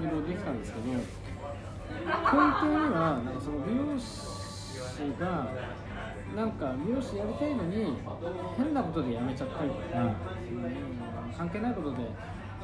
[0.00, 0.84] いろいろできたんですけど
[1.88, 5.48] 根底にはなんかその美容師が
[6.34, 7.96] なんか美容師やりたいのに
[8.56, 10.16] 変なことで辞めちゃったりとか、うん
[11.36, 11.96] 関係ないことで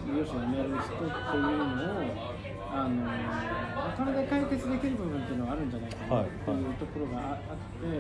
[0.06, 2.40] 美容師を辞める人っていうのを
[2.72, 7.90] あのお金で解決できる部分っていうのはあるんじゃないかなっていうところがあって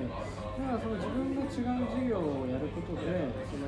[0.62, 3.02] だからその自分が違う事業をやることで
[3.50, 3.66] その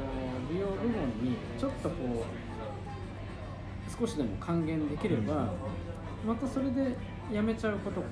[0.48, 5.52] 美容部門にちょっとこう少しでも還元できれば、
[6.26, 6.96] またそれで
[7.32, 8.06] 辞めちゃう子とか、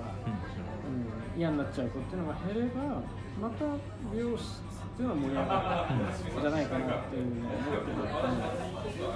[1.34, 3.02] うん、嫌になっちゃう子っていうのが減れば
[3.40, 3.64] また
[4.12, 6.38] 美容室っていうのは盛り上がる。
[6.38, 6.42] ん。
[6.42, 7.94] じゃないかなっていうのを思ってる。
[7.94, 8.38] の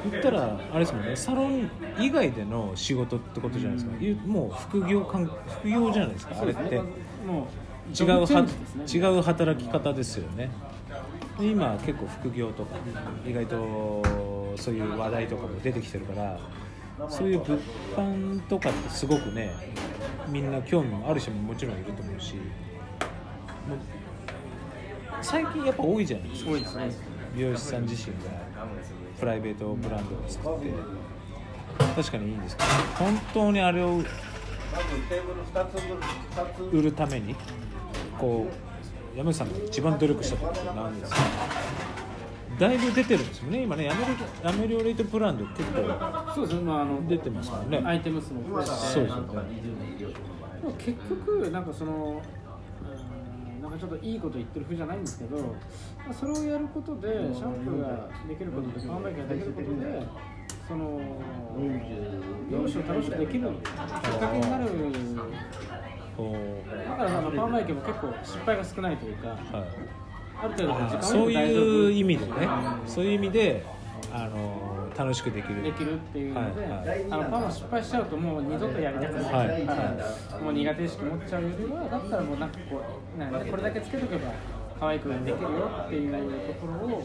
[0.05, 0.11] で。
[0.11, 1.17] 言ったらあれですもんね。
[1.17, 6.37] サロン以外での仕事ってことじゃないですか、ゆもう副業関副業じゃないですか。
[6.41, 6.83] あれって。
[7.27, 8.47] もう違うは
[8.87, 10.51] 違う働き方ですよね。
[11.39, 12.77] で今結構副業とか
[13.27, 14.03] 意外と
[14.57, 16.39] そういう話題とかも出てきてるから
[17.09, 17.59] そういう物
[17.97, 19.53] 販とかってすごくね
[20.29, 22.35] みんな興味もある人ももちろんいると思うし
[25.23, 26.51] 最近やっぱ多いじゃないですか。
[27.35, 28.31] 美容師さん自身が
[29.19, 30.73] プライベートブランドを作って。
[31.97, 32.69] 確かにいいんですけど
[33.05, 34.01] 本当にあれを
[36.73, 37.35] 売るために
[38.19, 38.47] こ
[39.15, 41.19] う山内さんが一番努力したことって何ですか？
[42.59, 43.63] だいぶ出てるんですよね。
[43.63, 44.13] 今ねやめる
[44.43, 47.87] やめるレートブランド結構そうですね、まあ、あの出てますからね。
[47.87, 49.65] アイテム数も増えてそうですよね
[50.79, 52.23] 結局なんかその
[53.55, 55.45] うんなんかちょっといいこと言ってる風じゃないんですけど、ま
[56.11, 60.07] あ、それをやることでシャンプーができることでパーマ液ができることで
[60.69, 61.01] その
[62.51, 63.63] 美容師を楽しくできるきっ
[64.19, 64.65] かけになる。
[66.17, 66.37] こ
[66.89, 70.04] だからあのパーマ液も結構失敗が少ないというかう、はい
[70.41, 72.33] ある程度の時間そういう意味でね。
[72.33, 73.65] うんそういう意味で
[74.13, 75.63] あの楽しくできる。
[75.63, 77.05] できるっていうので、はいはい。
[77.11, 80.43] あのパンを失敗しちゃうともう二度とやりたくない、はいはい。
[80.43, 82.83] もう苦手意識持っちゃうよりはだったらもうなんかこ
[83.17, 84.33] うなんかこれだけつけとけば
[84.79, 86.13] 可愛くできるよっていう
[86.47, 87.03] ところを、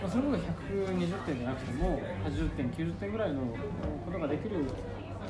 [0.00, 3.40] まあ、それこそ120点じゃなくても80点90点ぐらいの
[4.04, 4.64] ことができる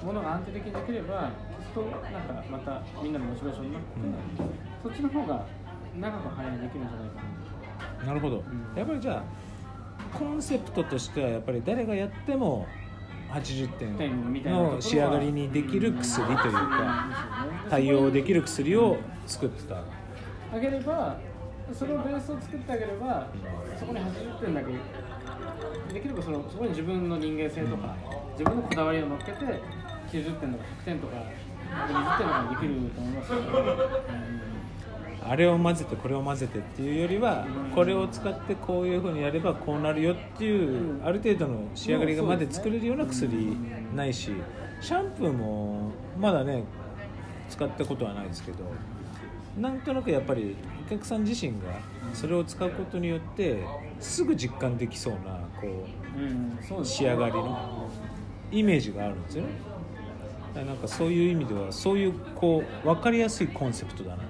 [0.04, 3.88] ものが安定的にできればきっとなんかまたみんなのモチベーションになって、
[4.82, 5.46] そっちの方が
[6.00, 8.06] 長く早いできるんじゃないかな。
[8.06, 8.42] なるほど、ん。
[8.76, 12.66] やっぱりじゃあコンセプトとしてはやっぱり誰がやっても
[13.30, 19.84] 80点の仕上がりにできる薬というか対応できる薬を作ってた。
[20.52, 21.16] あげれば
[21.72, 23.28] それをベースを作ってあげれば
[23.78, 24.72] そこに80点だけ
[25.94, 27.94] できればそのそこに自分の人間性とか
[28.32, 29.38] 自分のこだわりを乗っけて
[30.10, 31.16] 90点とか100点とか
[31.70, 33.34] 120点とかにできると思いますし、
[35.28, 43.56] あれを混ぜてこれを混ぜてっていうよりはこれを使ってこういうふうにやればこうなるよっていうある程度の仕上がりがまで作れるような薬
[43.94, 44.32] ないし
[44.80, 46.64] シャンプーもまだね
[47.48, 48.64] 使ったことはないですけど
[49.58, 50.56] なんとなくやっぱり
[50.86, 51.58] お客さん自身が
[52.14, 53.62] それを使うことによって
[53.98, 55.86] すぐ実感できそうなこ
[56.80, 57.90] う仕上がりの
[58.50, 59.50] イメージがあるんですよね。
[60.54, 64.24] なんかそういう意味ではそういうこう分かりやすいコンセプトだな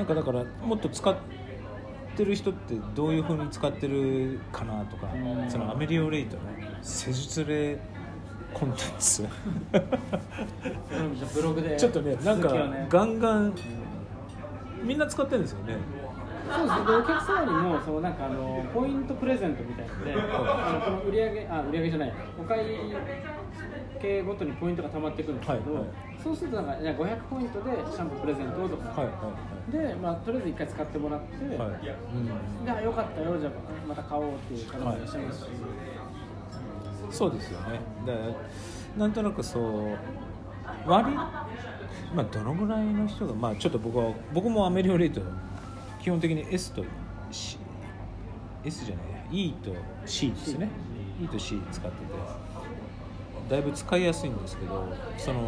[0.00, 1.14] なんかだからもっと使っ
[2.16, 5.50] てる人ってどういう風に使ってるかなとかうん。
[5.50, 6.42] そのアメリオレイトの
[6.80, 7.78] 施術例
[8.54, 9.28] コンテンツ。
[11.34, 12.48] ブログでちょっとねなんか
[12.88, 13.54] ガンガン
[14.82, 15.76] みんな使ってるんですよね。
[16.50, 22.64] そうですね、でお客様にもそうなんかあのポイントプレゼントみたいなので、あのこの売り上げあ売り上げじゃない、お会
[24.00, 29.16] 計ごとにポイントが溜まっていくんですけど、はいはいそうするとなんかじゃあ500ポイントでシャンプープレゼントとか、はいはい
[29.70, 32.64] でまあとりあえず一回使ってもらって、はい。
[32.64, 33.52] であよかったよじゃあ
[33.86, 35.44] また買おうっていう方もいらっしゃいます。
[35.44, 35.46] し、
[37.10, 37.80] そうですよね。
[38.06, 38.34] だから
[38.98, 39.98] なんとなくそう
[40.86, 41.46] 割りま
[42.16, 45.20] あどのぐらいの人がまあちょっと僕は僕もアメリオレート
[46.00, 46.84] 基本的に S と
[47.30, 47.58] C
[48.64, 49.72] S じゃない E と
[50.04, 50.68] C ですね。
[51.22, 52.50] E と C 使ってて。
[53.48, 54.86] だいぶ使いやすいんですけど
[55.18, 55.40] その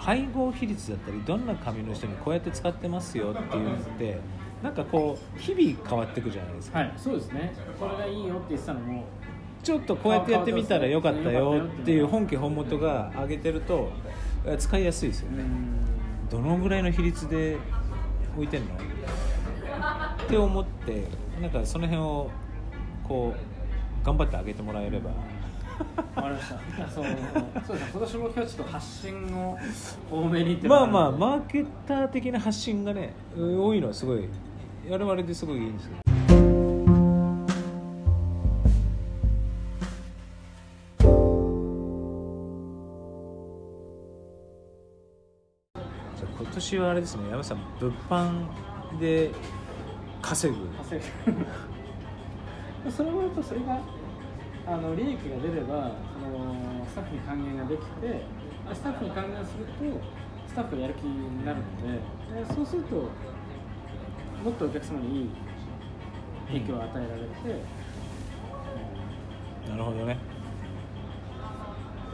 [0.00, 4.18] 配合比率だったりどんな髪の人にこうやって使ってますよっていうのって
[4.62, 6.78] なんかこう日々変わっていくじゃないですか。
[6.78, 9.04] はい、そうですね、これがいいよって言ってたのも、
[9.62, 13.90] ちょっとこうやってやってみたらよかったよっていう本家本元が上げてると
[14.46, 15.42] え使いやすいですよね。
[15.42, 16.28] うん。
[16.30, 17.58] どのぐらいの比率で
[18.36, 18.74] 置いてんの？
[18.74, 18.78] っ
[20.28, 21.04] て思って
[21.40, 22.30] なんかその辺を
[23.06, 23.34] こ
[24.02, 25.10] う頑張って上げてもらえれば
[26.16, 26.90] わかりました。
[26.90, 27.04] そう、
[27.66, 27.90] そうですね。
[27.92, 29.58] 今年も今日ちょっと発信を
[30.10, 34.28] 多めにってまあまあマーケッター的な発信がね多いのはすごい
[34.88, 35.92] 我々ですごいいいんですよ
[46.16, 49.30] じゃあ今年はあれですね山下さん物販で
[50.20, 51.00] 稼ぐ稼
[52.84, 53.78] ぐ それもやっぱそれが
[54.66, 58.24] あの利益が出ればそのスタッフに還元ができてで
[58.72, 59.72] スタッフに還元すると
[60.48, 65.30] スタッフがやる気になるのででそうするともっとお客様にいい
[66.48, 67.26] 影響を与えられて、
[69.66, 69.70] うん。
[69.70, 70.16] なるほどね。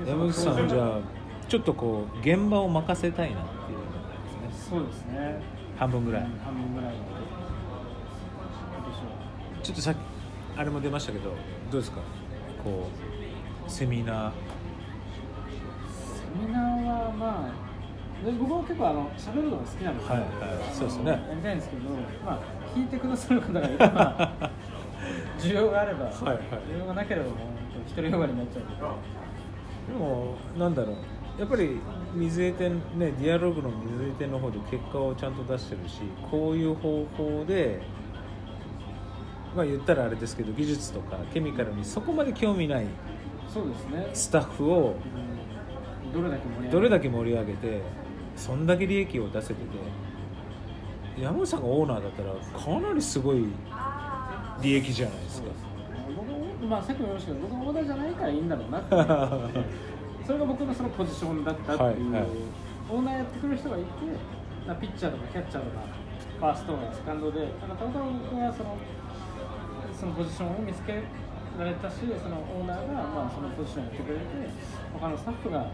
[0.05, 1.01] で山口さんじゃあ
[1.49, 3.85] ちょっとこう現場を任せたいなっていうこ
[4.43, 4.69] とですね。
[4.71, 5.41] そうですね。
[5.79, 6.95] 半分ぐらい、うん半分ぐらい
[9.63, 9.97] ちょっとさっき
[10.57, 11.31] あれも出ましたけど
[11.71, 12.01] どうですか？
[12.67, 12.89] こ
[13.67, 14.33] うセミナー。
[14.33, 14.37] セ
[16.47, 17.53] ミナーはまあ
[18.25, 20.29] で僕は結構あの喋るのが好きなんではいはい
[20.75, 21.11] そうですね。
[21.13, 21.83] やりたいんですけど
[22.25, 22.41] まあ
[22.75, 24.33] 聞いてくださる方がいれば
[25.39, 26.39] 需要があれば、はいはい。
[26.69, 27.37] 需要がなければもう
[27.95, 28.77] 独りよがりになっちゃうので。
[29.93, 30.97] でもなんだろう。
[31.39, 31.79] やっぱり
[32.15, 36.01] 水江店ねディアログの水江店の方で結果をちゃんと出してるし
[36.31, 37.83] こういう方法で
[39.57, 42.87] まあ言ったらあれですけど技術とかケミカルにそこまで興味ない
[43.49, 44.97] そうですね、スタッフを
[46.05, 46.13] うん。
[46.13, 47.81] どれだけ盛り上げどれだけ盛り上げて
[48.37, 49.61] そんだけ利益を出せてて。
[51.19, 53.47] 山口さんがオーナーだったらかなりすごい
[54.61, 55.49] 利益じゃないですか。
[56.69, 58.91] まあさっきも言いましたけど僕のオーナーじゃないからいいんだろうなって
[60.27, 62.31] それが僕のそのポジションだったっていう、はいはい。
[62.91, 63.87] オーナーやってくれる人がいて
[64.67, 65.81] まあピッチャーとかキャッチャーとか
[66.39, 68.77] ファーストとかセカンドでたまたま僕がその
[69.99, 71.03] そのポジションを見つけ
[71.59, 74.25] られたしそのオーナーがまあそのポジションやってくれて
[74.93, 75.71] 他のスタッフが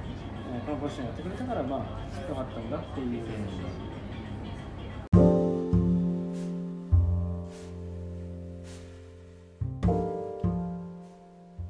[0.64, 3.22] このポジションやってくれたからまあ良かったんだっていう。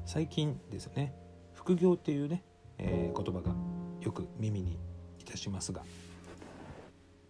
[0.05, 1.11] 最近ですね
[1.53, 2.43] 副業っていうね、
[2.77, 3.55] えー言葉が
[4.01, 4.77] よく耳に
[5.19, 5.81] いたしますが、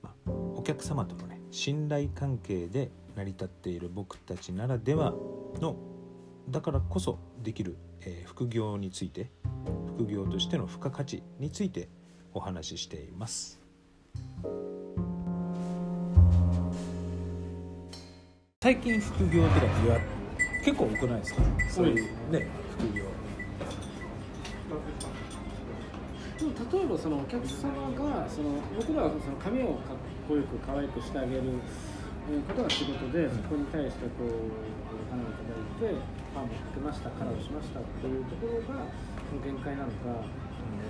[0.02, 5.14] まあ、お客様とのね信頼関係で成り立っている僕たちならでは
[5.60, 5.76] の
[6.50, 9.30] だからこそできる、えー副業について
[9.98, 11.88] 副業としての付加価値について
[12.34, 13.62] お話ししています。
[18.62, 20.00] 最近副業とかってや
[20.64, 21.42] 結構多くないですか？
[21.70, 23.04] そういうね副業。
[26.40, 29.98] でも例えばそのお客様がその僕らはその髪をかっ
[30.28, 31.42] こよく可愛くしてあげる
[32.30, 34.48] えーことが仕事でそこに対してこう
[34.96, 36.00] お金をいただいて
[36.34, 38.88] パーマかけましたカラーをしましたっていうところが
[39.28, 40.24] その限界なのか。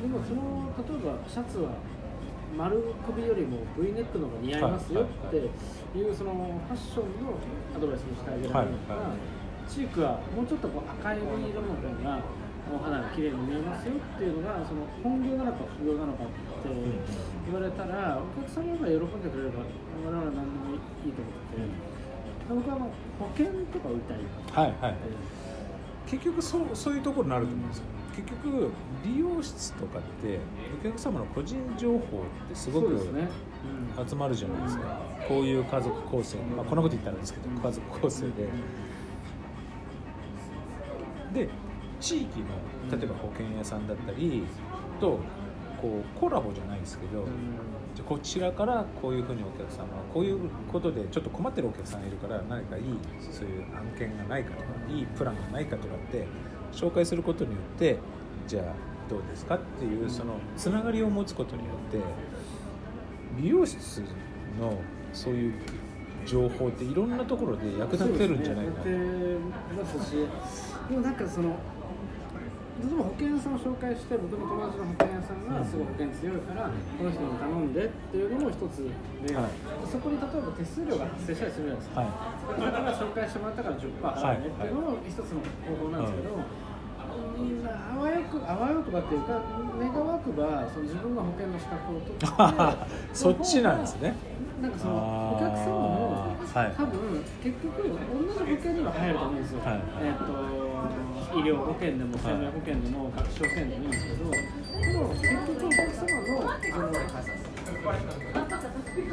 [0.02, 1.72] でもその例えばシャツは
[2.58, 5.38] 丸首よりも V ネックの方が似合いますよって
[5.98, 7.34] いうそのファッションの
[7.76, 9.16] アドバイスをしてあげられるのか、はいは
[9.68, 12.20] チークはもうちょっとこう赤い色の方が
[12.72, 16.70] お肌が綺麗に見えますよっていうのがその本業なのか副業なのかって
[17.46, 19.64] 言われたらお客様が喜んでくれれば
[20.06, 21.94] 我々は何でもいいと思ってて。
[22.50, 24.18] 僕はあの保険とか売りたい
[24.52, 24.96] はいはい。
[26.06, 27.84] 結局そうそういうところになると思うんですよ。
[28.16, 28.72] 結局
[29.04, 30.40] 美容室とかって
[30.80, 32.00] お客様の個人情報っ
[32.50, 33.30] てすごくそうですね、
[33.98, 34.08] うん。
[34.08, 35.00] 集まるじゃないですか。
[35.28, 38.50] こういう家族構成、まあ、こんなこと言ったらあれですけど家族構成で。
[41.34, 41.50] で
[42.04, 42.48] 地域の
[42.92, 44.44] 例えば保険屋さんだったり
[45.00, 45.20] と
[45.82, 47.26] こうコラボじゃないですけど、
[47.96, 52.84] じゃあこちらからこういうふうにお客様こういうことでちょっと困ってるお客さんいるから何かいい
[53.32, 56.28] そういう案件がないかとかいいプランがないかとかって
[56.74, 57.98] 紹介することによって
[58.48, 58.74] じゃあ
[59.10, 62.00] どうですかっていうそのつながりを持つことによって
[63.42, 64.04] 美容室
[64.60, 64.78] の
[65.14, 65.54] そういう
[66.26, 68.98] 情報っていろんなところで役立ってるんじゃないかな、で
[70.96, 71.56] もなんかその
[72.74, 78.90] 例えば保険屋さんを紹介して僕の友達の保険屋さんがすごい保険強いからこの人に頼んでっていうのも一つ
[79.28, 79.54] で、はい。
[79.86, 82.10] そこに例えば手数料が発生したりするじゃないですか、はい。
[82.62, 86.74] だから紹介してもらったから10%払うねっていうのも一つの方法なんですけど、うん
[87.14, 89.40] あわよくあわよくばっていうか
[89.80, 92.26] 願わくばその自分が保険の資格を取って
[93.14, 94.16] そっちなんですね。
[94.62, 96.03] なんかそのお客様も、あー
[96.54, 96.76] はい。
[96.78, 100.30] 多分結局同じ保険には入ると思うんですよ、はいえっ、と
[101.34, 104.38] 医療保険でも生命保険でも学資保険でもいいんですけどで
[104.94, 106.46] も結局お客様の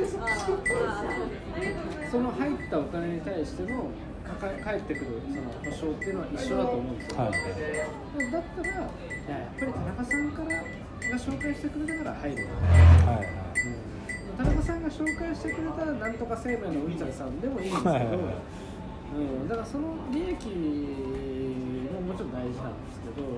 [0.04, 0.28] その
[2.10, 3.88] その入ったお金に対しての
[4.22, 7.32] かか返ってくるその保証っていうのは一緒だと思うんですよ、はい。
[7.32, 12.46] だったらいややっぱり田中さんからが紹介してくれたから入る。
[13.06, 13.49] はい
[14.40, 18.24] 田中さんが紹介してくれたなんとか生命のうんちゃんさんでもいいんですけど、はいはいはい
[19.12, 20.48] うん、だからその利益
[21.92, 23.36] ももちろん大事なんですけど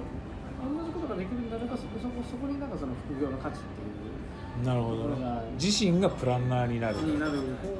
[0.62, 4.22] 同じことができるんだらそこそこそこになんかその副業の価値っていう。
[4.62, 5.08] なるほど。
[5.08, 5.26] ね
[5.58, 6.96] 自身がプランナーになる。
[7.02, 7.72] になる方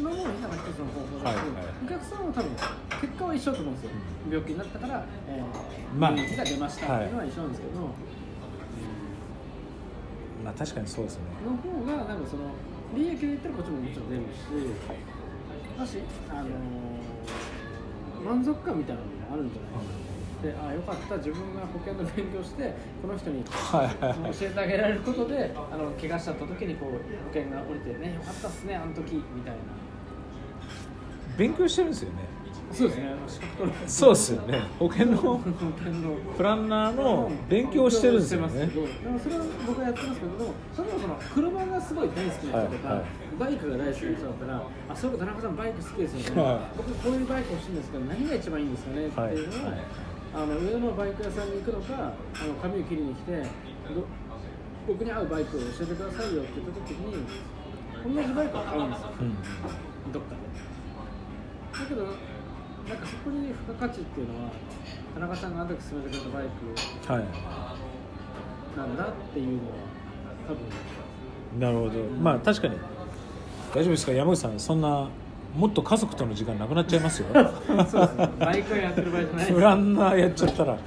[0.00, 2.50] のもなんか一つの方法だし、はいはいお客さんは多分
[3.02, 3.90] 結果は一緒だと思うんですよ。
[4.30, 8.11] 病気になったから、えー、まあ利益が出ましたっていうのは一緒なんですけど、まあ
[10.50, 11.22] 確かにそうですね。
[11.46, 12.50] の方がなんかその
[12.96, 14.26] 利益で言ったらこっちももちろん出るし
[15.78, 16.52] だし、あのー
[18.22, 20.02] 満足感みたいなのもあるんじゃないか
[20.42, 23.50] してああよかった自分が保険の勉強してこの人に教
[24.42, 26.98] えてあげられることであの怪我しちゃった時にこう保
[27.34, 29.58] 険が降りてねよかったっすねあの時みたいな。
[31.38, 32.18] 勉強してるんですよね
[32.72, 33.14] そうですね。
[33.28, 34.62] 資格取るそうですよね。
[34.78, 35.40] 保険の
[36.36, 38.70] プランナーの勉強をしてるんですよね。
[39.22, 43.06] それは僕はやってますけどでもそれもその車がすごい大好きな人とか、はいはい。
[43.38, 46.76] バイクが大好きな人だったらあそういえば田中さんバイク好きですよね、はい。
[46.76, 49.84] 僕こういうバイク欲しいんですけど何が一番いいんですかねっていうのを、はい。
[50.32, 52.16] あの上のバイク屋さんに行くのかあ
[52.48, 53.42] の髪を切りに来て
[53.92, 54.08] ど
[54.88, 57.20] 僕に合うバイクを教えてくださいよって言った時に
[58.02, 59.36] 同じバイクを買うんですよ、うん。
[60.12, 60.40] どっかで。
[61.72, 62.06] だけど
[62.88, 64.50] なんかそこに付加価値っていうのは
[65.14, 66.46] 田中さんがあの時勧めてくれたバイ
[67.06, 67.24] クはい。
[68.76, 69.58] なんだっていうのは
[70.48, 71.60] 多分。
[71.60, 72.02] なるほど。
[72.20, 72.76] まあ確かに。
[73.74, 74.12] 大丈夫ですか？
[74.12, 75.08] 山口さんそんな
[75.54, 77.28] もっと家族との時間なくなっちゃいますよ。
[77.32, 78.28] そうですね。
[78.38, 80.74] バイクをやってる場合じゃないプランナーやっちゃったら。
[80.74, 80.78] い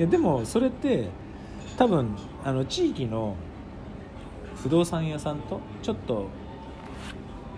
[0.00, 1.08] やでもそれって
[1.76, 3.36] 多分あの地域の
[4.56, 6.28] 不動産屋さんとちょっと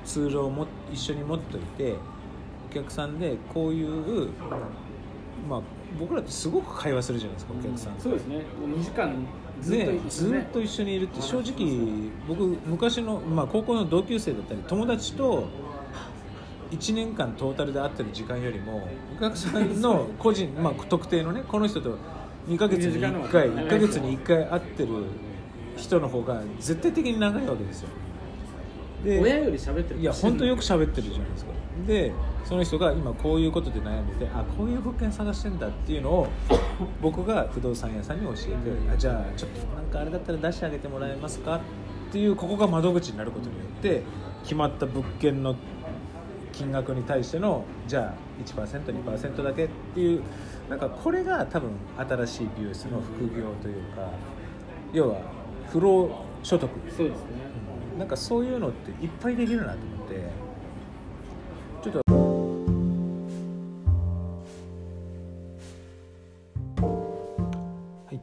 [0.04, 1.96] ツールをも一緒に持っといてお
[2.72, 4.30] 客さんでこういう
[5.48, 5.60] まあ
[5.98, 8.02] 僕らってすごく会話するじゃないですかお客さんと。
[8.02, 8.36] そうですね。
[8.36, 8.42] も
[8.74, 9.26] う2時間
[9.60, 10.38] ずっとね一緒ね。
[10.38, 15.48] ずっと一緒にいるって正直僕昔の、まあ、高校の同級生だったり友達と
[16.70, 21.98] 1年間トータルで会ってる時間よりもお客さんの 個人、まあ、特定のねこの人と
[22.48, 24.88] 2ヶ月に1回1ヶ月に1回会ってる
[25.76, 27.88] 人の方が絶対的に長いわけですよ
[29.04, 31.52] で親より喋ってるいや本当よく喋ってるじゃないですか。
[31.86, 32.12] で
[32.44, 36.28] その人が今こういうことで悩んでてあこういう物件探してんだっていうのを
[37.00, 41.60] 僕が不動産屋さんに教えてあじゃあちょっとなんかあれだったら出してあげてもらえますかっ
[42.12, 44.02] ていうここが窓口になることによって
[44.42, 45.56] 決まった物件の
[46.52, 50.22] 金額に対してのじゃあ 1%2% だけっていう
[50.68, 54.10] なんかこれが多分新しい美容室の副業というか
[54.92, 55.20] 要は
[55.70, 56.10] 不労
[56.42, 56.68] 所得。
[56.90, 57.51] そうですね
[57.98, 60.30] なんかそういうのっていっぱいできるなと思って。
[61.82, 62.02] ちょっと。
[68.06, 68.20] はい。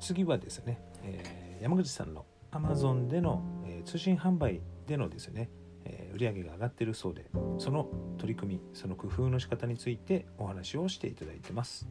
[0.00, 5.48] 次はですね、えー山口さんの Amazon での、えー通信販売でのですね、
[5.84, 7.26] えー売り上げが上がっているそうで
[7.58, 7.88] その
[8.18, 11.86] 取り組みその工夫の仕方についてお話をしていただいてます。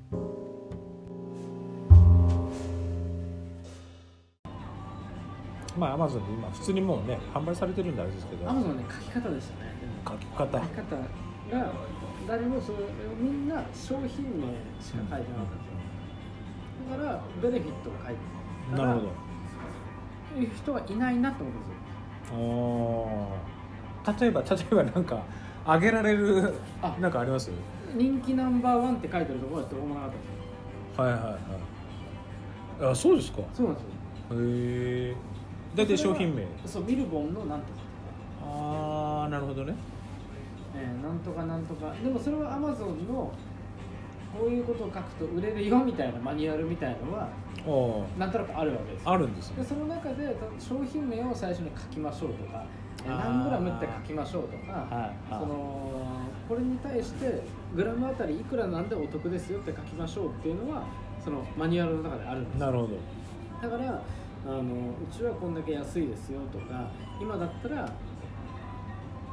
[5.78, 8.50] まあ Amazon で今普通にもうね販売されてるんであれですけど。
[8.50, 9.72] アマゾンね書き方でしたね。
[10.08, 10.60] 書き方。
[10.60, 11.72] 書き方が
[12.28, 12.78] 誰もそれ
[13.20, 14.48] みんな商品名
[14.82, 15.68] しか書いてなかったんです
[16.90, 16.98] よ。
[16.98, 18.20] だからベネフィットを書いて
[18.76, 19.12] なるほど。
[20.42, 21.70] いう人はいないなと思うんです
[24.20, 24.20] よ。
[24.20, 25.24] 例えば例えばなんか
[25.66, 26.96] あげられるあ。
[27.00, 27.52] なんかあります？
[27.96, 30.98] 人気ナンバーワンって書いてるところだって思わなかったんです。
[30.98, 31.22] よはいはい
[32.84, 32.92] はい。
[32.92, 33.42] あそうですか。
[33.42, 33.90] へそうなんですよ。
[34.34, 35.16] え
[35.76, 36.44] 大体商品名。
[36.66, 37.80] そうミルボンのなんとか。
[38.48, 39.76] ああなるほどね。
[40.76, 41.94] えーなんとかなんとか。
[42.04, 43.32] でもそれはアマゾンの
[44.38, 47.30] こういうことを書くと売れるよみたいなマニュアルみたいのは
[48.20, 49.12] なんとなくあるわけですよ。
[49.12, 49.64] あるんですね。
[49.64, 52.66] でその中で商品名を最初に書きましょうとか
[53.08, 54.88] 何グラムって書きましょうとかは
[55.30, 55.42] いはい。
[55.42, 55.92] その
[56.50, 57.42] これに対して
[57.76, 60.84] グラムあたりいくらなんでお得ですよって書きましょうっていうのは
[61.24, 62.66] そのマニュアルの中であるんですよ。
[62.66, 62.98] なるほど。
[63.62, 64.02] だから
[64.46, 64.64] あのう
[65.12, 67.88] ちはこんだけ安いですよとか今だったらっ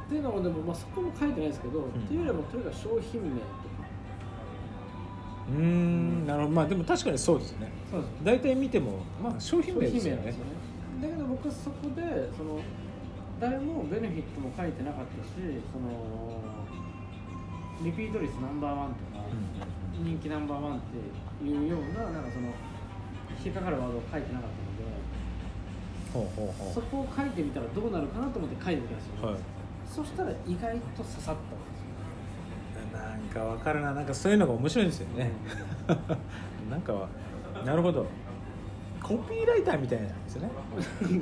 [0.09, 3.73] ていうのもでも、まあ、そこも書いてないですけど、っていうよりもとにかく商品名とか。
[5.49, 6.55] うーんなるほど。
[6.55, 7.71] まあでも確かにそうですね。
[7.89, 8.11] そうです。
[8.23, 10.21] 大体見てもまあ商品商名ですよね。
[10.23, 10.33] ね
[11.01, 12.03] だけど僕そこで
[12.37, 12.59] その
[13.39, 15.29] 誰もベネフィットも書いてなかったし
[15.71, 16.39] その
[17.83, 19.25] リピート率ナンバーワンとか、
[19.99, 20.79] 人気ナンバーワンっ
[21.41, 22.47] ていうようななんかその
[23.43, 24.62] 引っかかるワードを書いてなかった
[26.13, 29.35] そこを書いてみたらどうなるかなと思って書いてみたんですよ、うはい。
[29.87, 31.35] そしたら意外と刺さったんで
[31.73, 32.99] すよ。
[32.99, 33.93] なんかわかるな。
[33.93, 35.31] なんかそういうのが面白いんですよね。
[36.69, 37.07] なんか
[37.65, 38.05] なるほど。
[39.01, 40.49] コピーライターみたいなんですよね。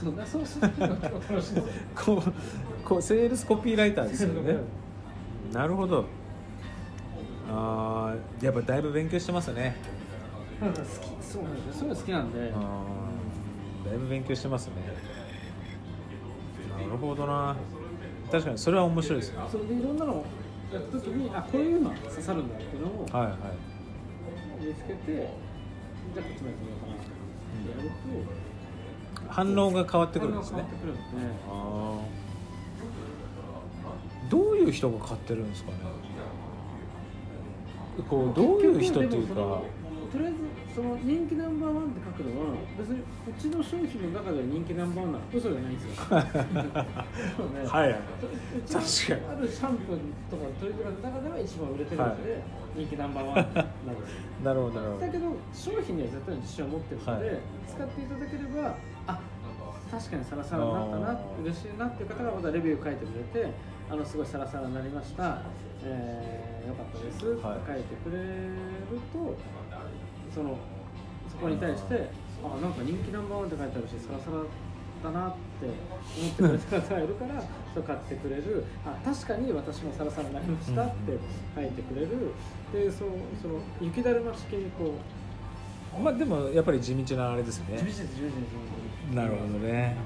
[0.00, 1.52] そうだそうすると結構楽し
[1.94, 2.32] こう
[2.88, 4.56] こうセールスコピーライターですよね。
[5.52, 6.06] なるほど。
[7.50, 9.76] あーやっぱだいぶ勉強してますね。
[10.60, 10.78] 好き。
[11.20, 11.72] そうなんですよ。
[11.72, 12.52] そういうの好きなんで。
[12.54, 12.99] あー
[13.90, 14.74] だいぶ勉強してますね。
[16.78, 17.56] なるほどな。
[18.30, 19.38] 確かにそれは面白いですね。
[19.50, 20.24] それでいろんなのを
[20.72, 23.30] やった時にあこういうのは刺さるんだっていうのをはいは
[24.62, 27.10] い見つけてじゃあこっちもやってみようかなって
[27.70, 30.58] やると反応が変わってくるんですね。
[30.58, 31.20] 反応が変わってくるんですね
[34.30, 35.76] どういう人が買ってるんですかね。
[38.08, 39.62] こうどういう人というか
[40.10, 40.38] とりあえず
[40.74, 43.04] その人気ナンバーワンって書くのは別にう
[43.38, 45.24] ちの商品の中では人気ナンバーワンなの。
[45.32, 45.94] 嘘じゃないんですよ。
[46.04, 46.18] そう
[47.54, 48.00] ねはいはい。
[48.00, 49.38] うちの確かに。
[49.38, 49.98] あるシャンプー
[50.30, 52.42] とかトリートメントの中では一番売れてるので、
[52.74, 53.54] 人気ナンバーワンなんで。
[53.54, 53.66] すよ
[54.42, 55.06] なるほどなるほど。
[55.06, 57.38] だけど商品には絶対に自信を持ってるので、はい。
[57.70, 58.74] 使っていただければ
[59.06, 59.20] あ
[59.90, 63.50] 確かにサラサラになったな嬉しいなっていう方がまたレビュー書いてくれて
[63.90, 65.42] あのすごいサラサラになりました、
[65.82, 67.60] えー、よかったですってはい。
[67.66, 68.54] 書いてくれる
[69.12, 69.34] と、
[70.34, 70.56] その
[71.28, 72.10] そこに対して
[72.42, 74.44] あなんか人気ナンバーワンって書いてあるしサラサラ
[75.02, 75.66] だなって
[76.20, 77.42] 思ってくれた方がいるから
[77.74, 78.64] そう買ってくれる。
[78.84, 81.18] あ確かに私もサラサラになりましたって
[81.54, 82.08] 書いてくれる。
[82.72, 83.08] でそう
[83.40, 84.94] その雪だるま式にこ
[85.98, 86.00] う。
[86.02, 87.78] まあでもやっぱり地道なあれですね。
[87.78, 88.32] 地道です地道で
[89.10, 89.96] すなるほどね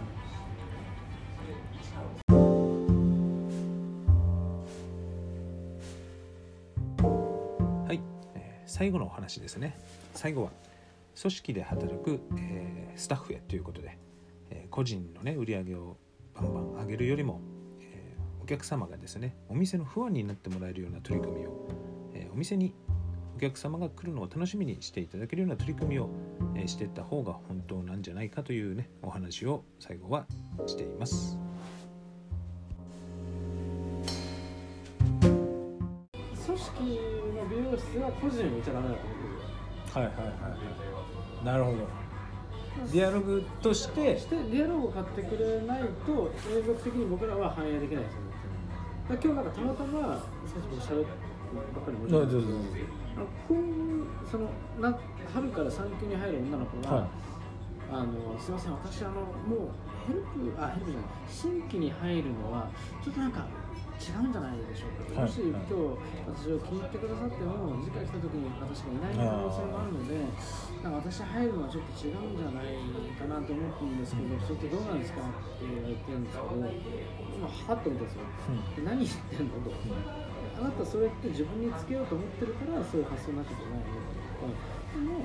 [7.86, 8.00] はい、
[8.34, 9.76] えー最後のお話ですね
[10.14, 10.50] 最後は
[11.20, 13.98] 組織で働く、えースタッフへということで、
[14.50, 15.96] えー個人のね売り上げを
[16.34, 17.40] バンバン上げるよりも、
[17.80, 21.68] えーお客様がですねお店の不安になってもらえるような取り組みを、
[22.14, 22.74] えーお店に
[23.36, 26.08] お客様が来るのを楽しみにしていただけるような取り組みを、
[26.54, 30.26] えーしていった方が本当なんじゃないかというねお話を最後は
[30.66, 31.36] しています。
[36.46, 36.80] 組織
[37.34, 39.33] の美容室は個人を見ちゃダメだと思って
[39.94, 40.22] はいはいは
[41.42, 41.44] い。
[41.44, 41.76] なるほど。
[41.78, 41.84] る
[42.92, 44.18] ディアログとして。
[44.18, 48.34] そしてディアログを買ってくれないと永続的に僕らは反映できないですよね
[49.10, 50.24] 今日なんかたまたまさ
[50.58, 51.04] っき僕喋
[51.54, 52.58] ばっかり申し訳ないですけど
[53.14, 54.98] あの今そのな
[55.32, 57.06] 春から産休に入る女の子が、はい。
[57.92, 59.68] あのすいません私あのもう
[60.08, 61.10] ヘルプあヘルプじゃない。
[61.28, 62.68] 新規に入るのは
[63.04, 63.46] ちょっとなんか
[63.94, 65.30] 違うんじゃないでしょうか、はい。
[65.30, 65.74] もし今日
[66.26, 70.18] 私を気に入ってくださっても次回来た時に私がいない可能性もあるので
[70.82, 72.74] なんか私入るのはちょっと違うんじゃない
[73.16, 78.26] かなと思うんですけど、それってどうなんですかって言われてるんですけど今はっと見たんですよ、
[78.76, 79.72] で何言ってんのと、
[80.60, 83.96] あなたそれって自分につけようと思ってるからそういう発想になってくないの。
[84.42, 84.50] と
[84.92, 85.24] でも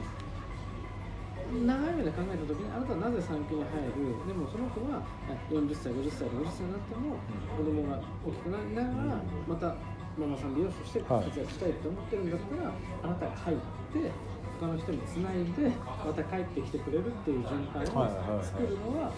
[1.49, 4.13] 長い目で考えた時にあなたはなぜ産休に入る？
[4.27, 7.17] でもその子はあ40歳50歳60歳になっても
[7.57, 9.73] 子供が大きくなりながらまた
[10.17, 12.71] ママさん美容師として活躍したいと思ってるんだったら、
[13.03, 14.11] あなたが入って
[14.59, 15.71] 他の人につないで
[16.05, 19.13] また帰ってきてくれるっていう循環を作るのは、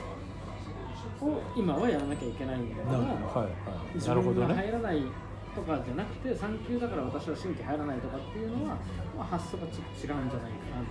[1.21, 3.49] を今はやらなきゃいけないんだかなら、はいは
[3.91, 3.95] い。
[3.95, 5.01] 自分が入らない
[5.55, 8.77] とかじゃなくて産休だから私は新規入らないとかっていうのは、
[9.17, 10.85] まあ、発想がちょっと違うんじゃないかな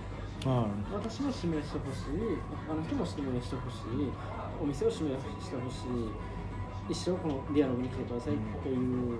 [0.45, 2.37] うん私も指名してほしい。
[2.67, 4.11] 他の人も指名してほしい。
[4.61, 6.31] お店を指名してほしい。
[6.89, 8.33] 一生このディアログに来てください
[8.63, 9.19] という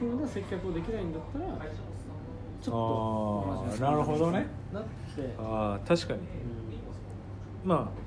[0.00, 1.44] ふうな接客をできないんだったら
[2.62, 4.46] ちょっとなるほどね。
[4.72, 4.88] なって、
[5.38, 6.20] ああ確かに。
[6.20, 6.26] うん。
[7.68, 8.06] まあ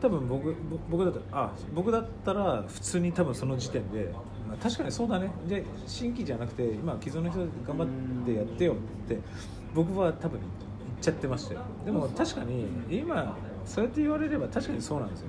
[0.00, 4.12] 多分僕ぼ僕だったらあ僕だったら普通に多分その時点で、
[4.48, 5.30] まあ、確かにそうだね。
[5.46, 8.76] で新規じゃなくて今既存の人頑張ってやってよっ
[9.08, 9.18] て
[9.74, 10.50] 僕は多分言っ
[11.00, 11.60] ちゃってましたよ。
[11.84, 15.26] でも確かに今そうやって言われれば確かにそうなんですよ。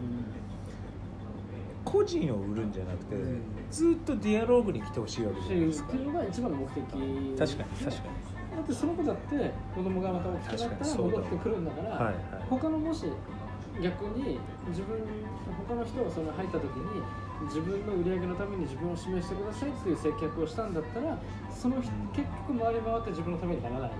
[1.85, 3.41] 個人を売るんじゃなくてうん。
[3.71, 5.89] ずっとディアローグに来てほしいわけじゃないですか。
[5.89, 6.75] っていうのが一番の目的。
[6.75, 7.65] 確かに確かに。
[8.55, 12.15] だってその子だって子供がまた大きくなったら戻ってくるんだからはいはい。
[12.49, 13.05] 他のもし
[13.81, 14.99] 逆に自分
[15.67, 17.01] 他の人がその入った時に
[17.47, 21.17] 自分の売り上げのために自分を指名してくださいっていう接客をしたんだったら
[21.49, 21.91] その結
[22.47, 23.91] 局回り回って自分のためにならない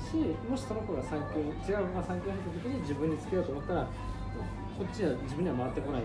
[0.00, 0.16] し
[0.48, 6.04] もしその子が産休に違う子が産休に入った時に自分につけようと思ったらこっちは自分には回ってこないっ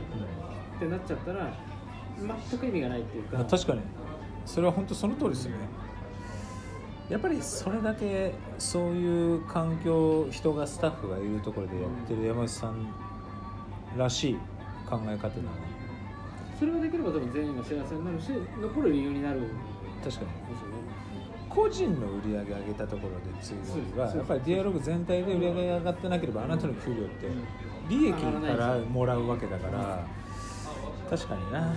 [0.80, 1.54] てなっちゃったら
[2.20, 3.38] 全く意味がないっていうか。
[3.38, 3.82] まあ、確かに。
[4.46, 5.58] それは本当その通りですよね
[7.10, 12.88] やっぱりそれだけそういう環境人がスタッフがいるところでやってる山内さん
[13.98, 14.34] らしい
[14.88, 15.42] 考え方だね
[16.60, 18.30] それができれば多分全員が幸せになるし
[18.62, 19.42] 残る理由になる。
[20.04, 20.28] 確かに
[21.50, 23.60] 個人の売り上げ上げたところで次
[24.00, 27.28] はやっぱりディアログ全体で売り上げが上がってなければあなたの給料って
[27.90, 30.06] 利益からもらうわけだから
[31.10, 31.74] 確かにな。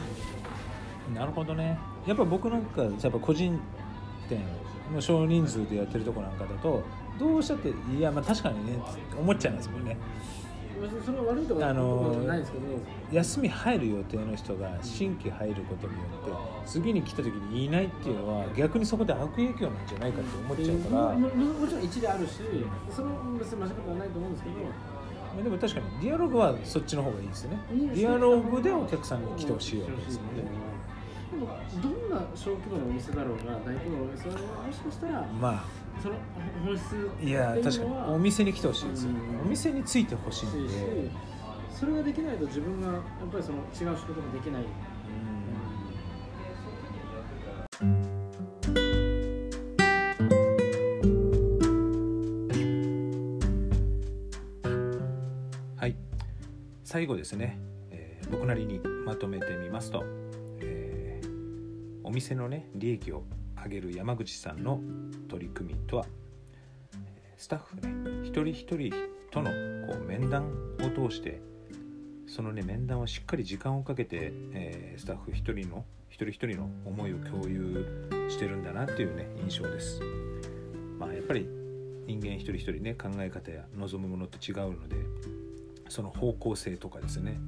[1.14, 1.78] なるほどね。
[2.06, 3.58] やっぱ僕なんかやっぱ個人
[4.28, 4.40] 店
[4.92, 6.82] の少人数でやってるとこなんかだと
[7.18, 8.78] どうしたっていやまあ確かにね
[9.18, 9.96] 思っちゃいますもんね。
[11.04, 12.64] それは悪いとかあのーじゃないですけど。
[13.12, 16.30] 休み入る予定の人が新規入ることによって
[16.66, 21.30] 次に来た時にいないっていうのは逆にそこで悪影響なんじゃないかって思っちゃうから、も
[21.68, 22.40] ちろん一理あるし
[22.90, 24.56] それも別に間違ってはないと思うんですけど。
[24.56, 27.58] まあでも確かにディアログはそっちの方がいいですよね。
[27.70, 30.42] ディアログでお客さんに来てほしいわけですもんね。
[30.42, 30.48] で
[31.42, 35.64] もどんな小規模のお店だろうが大規模のお店だろうがもしかしたらま
[36.02, 36.14] その
[36.64, 39.10] 本質あいや確かにお店に来てほしいですよ。
[39.10, 39.40] うん。
[39.40, 41.10] お店についてほしいしんで。
[41.70, 44.64] それができないと自分がやっぱりその違う仕事もできない、
[55.76, 55.96] はい。
[56.84, 57.58] 最後ですね、
[57.90, 60.31] えー僕なりにまとめてみますと、えー
[62.04, 63.24] お店のね利益を
[63.62, 64.80] 上げる山口さんの
[65.28, 66.06] 取り組みとは
[67.36, 68.92] スタッフね一人一人
[69.30, 69.50] との
[69.86, 70.48] こう面談
[70.80, 71.40] を通して
[72.26, 80.00] そのね面談をしっかり時間をかけて、えースタッフ一人の一人一人の思いを共有してるんだなっていうね印象です。
[80.98, 81.46] まあやっぱり
[82.06, 84.96] 人間一人一人ね考え方や望むものって違うので
[85.88, 87.38] その方向性とかですね、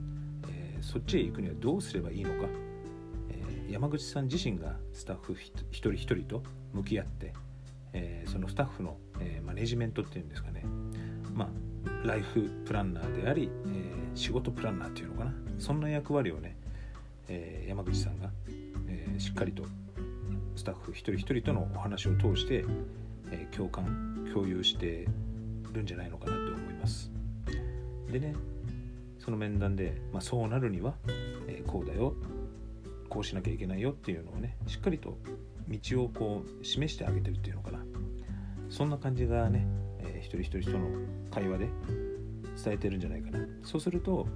[0.49, 2.49] えーそっちへ行くにはどうすればいいのか、
[3.75, 7.33] 山口さん自身がスタッフ一人一人と向き合って、
[7.93, 10.64] えーそのスタッフの、えーマネジメントっていうんですかね。
[11.35, 15.35] まあライフプランナーであり、えー仕事プランナーっていうのかな。
[15.59, 16.57] そんな役割をね、
[17.27, 18.31] え山口さんが、
[18.87, 19.64] えしっかりと
[20.55, 22.64] スタッフ一人一人とのお話を通して、
[23.33, 25.09] え共感共有して
[25.72, 27.11] るんじゃないのかなと思います。
[28.12, 28.37] でね
[29.18, 30.95] その面談で、まあ、そうなるには、
[31.49, 32.14] えーこうだよ。
[33.09, 35.19] こうしなきゃいけないよっていうのをねしっかりと
[35.69, 37.79] 道をこう示してあげてるっていうのかな。
[38.71, 39.67] そんな感じがね、
[40.01, 40.89] えー一人一人との
[41.31, 41.69] 会話で
[42.63, 43.39] 伝えてるんじゃないかな。
[43.63, 44.27] そうすると、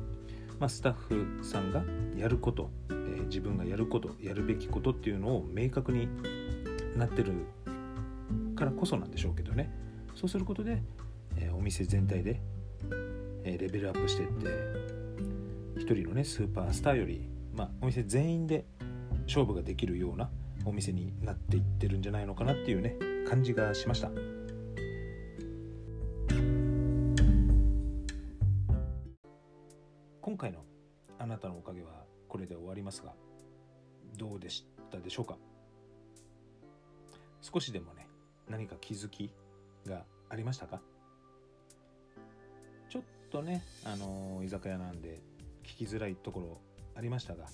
[0.61, 1.83] まあ、スタッフさんが
[2.17, 6.09] やること、えー自分がやることやるべきことっていうのを明確に
[6.97, 7.33] なってる
[8.55, 9.71] からこそなんでしょうけどね。
[10.15, 10.83] そうすることで、
[11.37, 12.41] えーお店全体で、
[13.45, 17.29] えーレベルアップしていって一人のねスーパースターより、
[17.59, 18.65] まあ、お店全員で
[19.27, 20.31] 勝負ができるような
[20.65, 22.95] お店になっていってるんじゃないのかなっていうね
[23.29, 24.11] 感じがしました。
[30.23, 30.65] 今回の
[31.19, 33.13] 「あなたのおかげ」はこれで終わりますが
[34.17, 35.37] どうでしたでしょうか？
[37.41, 38.07] 少しでもね
[38.49, 39.33] 何か気づき
[39.85, 40.81] がありましたか？
[42.89, 45.19] ちょっとね、あのー居酒屋なんで
[45.65, 46.61] 聞きづらいところ
[46.99, 47.47] ありましたが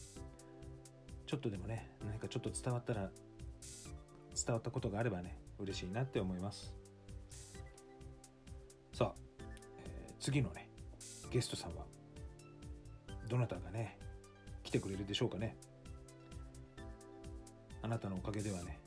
[1.26, 3.11] ちょっとでもね何かちょっと伝わったら
[4.34, 6.72] 伝わったことがあればね嬉しいなって思います。
[8.92, 9.20] さあ、
[9.84, 10.68] えー次のね
[11.30, 11.84] ゲストさんは
[13.28, 13.99] どなたがね
[14.62, 15.57] 来てくれるでしょうかね。
[17.82, 18.78] あなたのおかげではね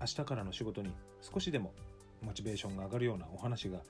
[0.00, 1.74] 明日からの仕事に少しでも
[2.22, 3.80] モチベーションが上がるようなお話が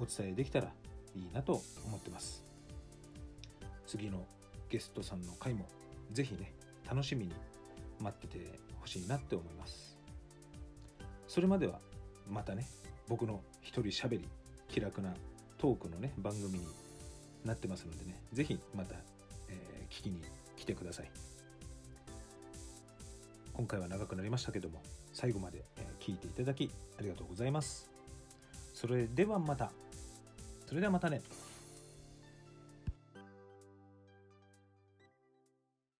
[0.00, 0.72] お伝えできたら
[1.14, 2.42] いいなと思ってます。
[3.86, 4.24] 次の
[4.70, 5.66] ゲストさんの回も
[6.12, 6.54] ぜひね
[6.88, 7.32] 楽しみに
[8.00, 9.98] 待っててほしいなって思います。
[11.28, 11.80] それまでは
[12.28, 12.66] またね
[13.08, 14.28] 僕の一人しゃべり
[14.68, 15.14] 気楽な
[15.58, 16.66] トークのね番組に
[17.44, 18.94] なってますのでねぜひまた、
[19.48, 20.22] えー聞きに
[20.56, 21.10] 来てください。
[23.52, 24.80] 今回は長くなりましたけども
[25.12, 27.90] 最後まで、え聞いていただきありがとうございます。
[28.72, 29.72] それではまた。
[30.66, 31.22] それではまたね。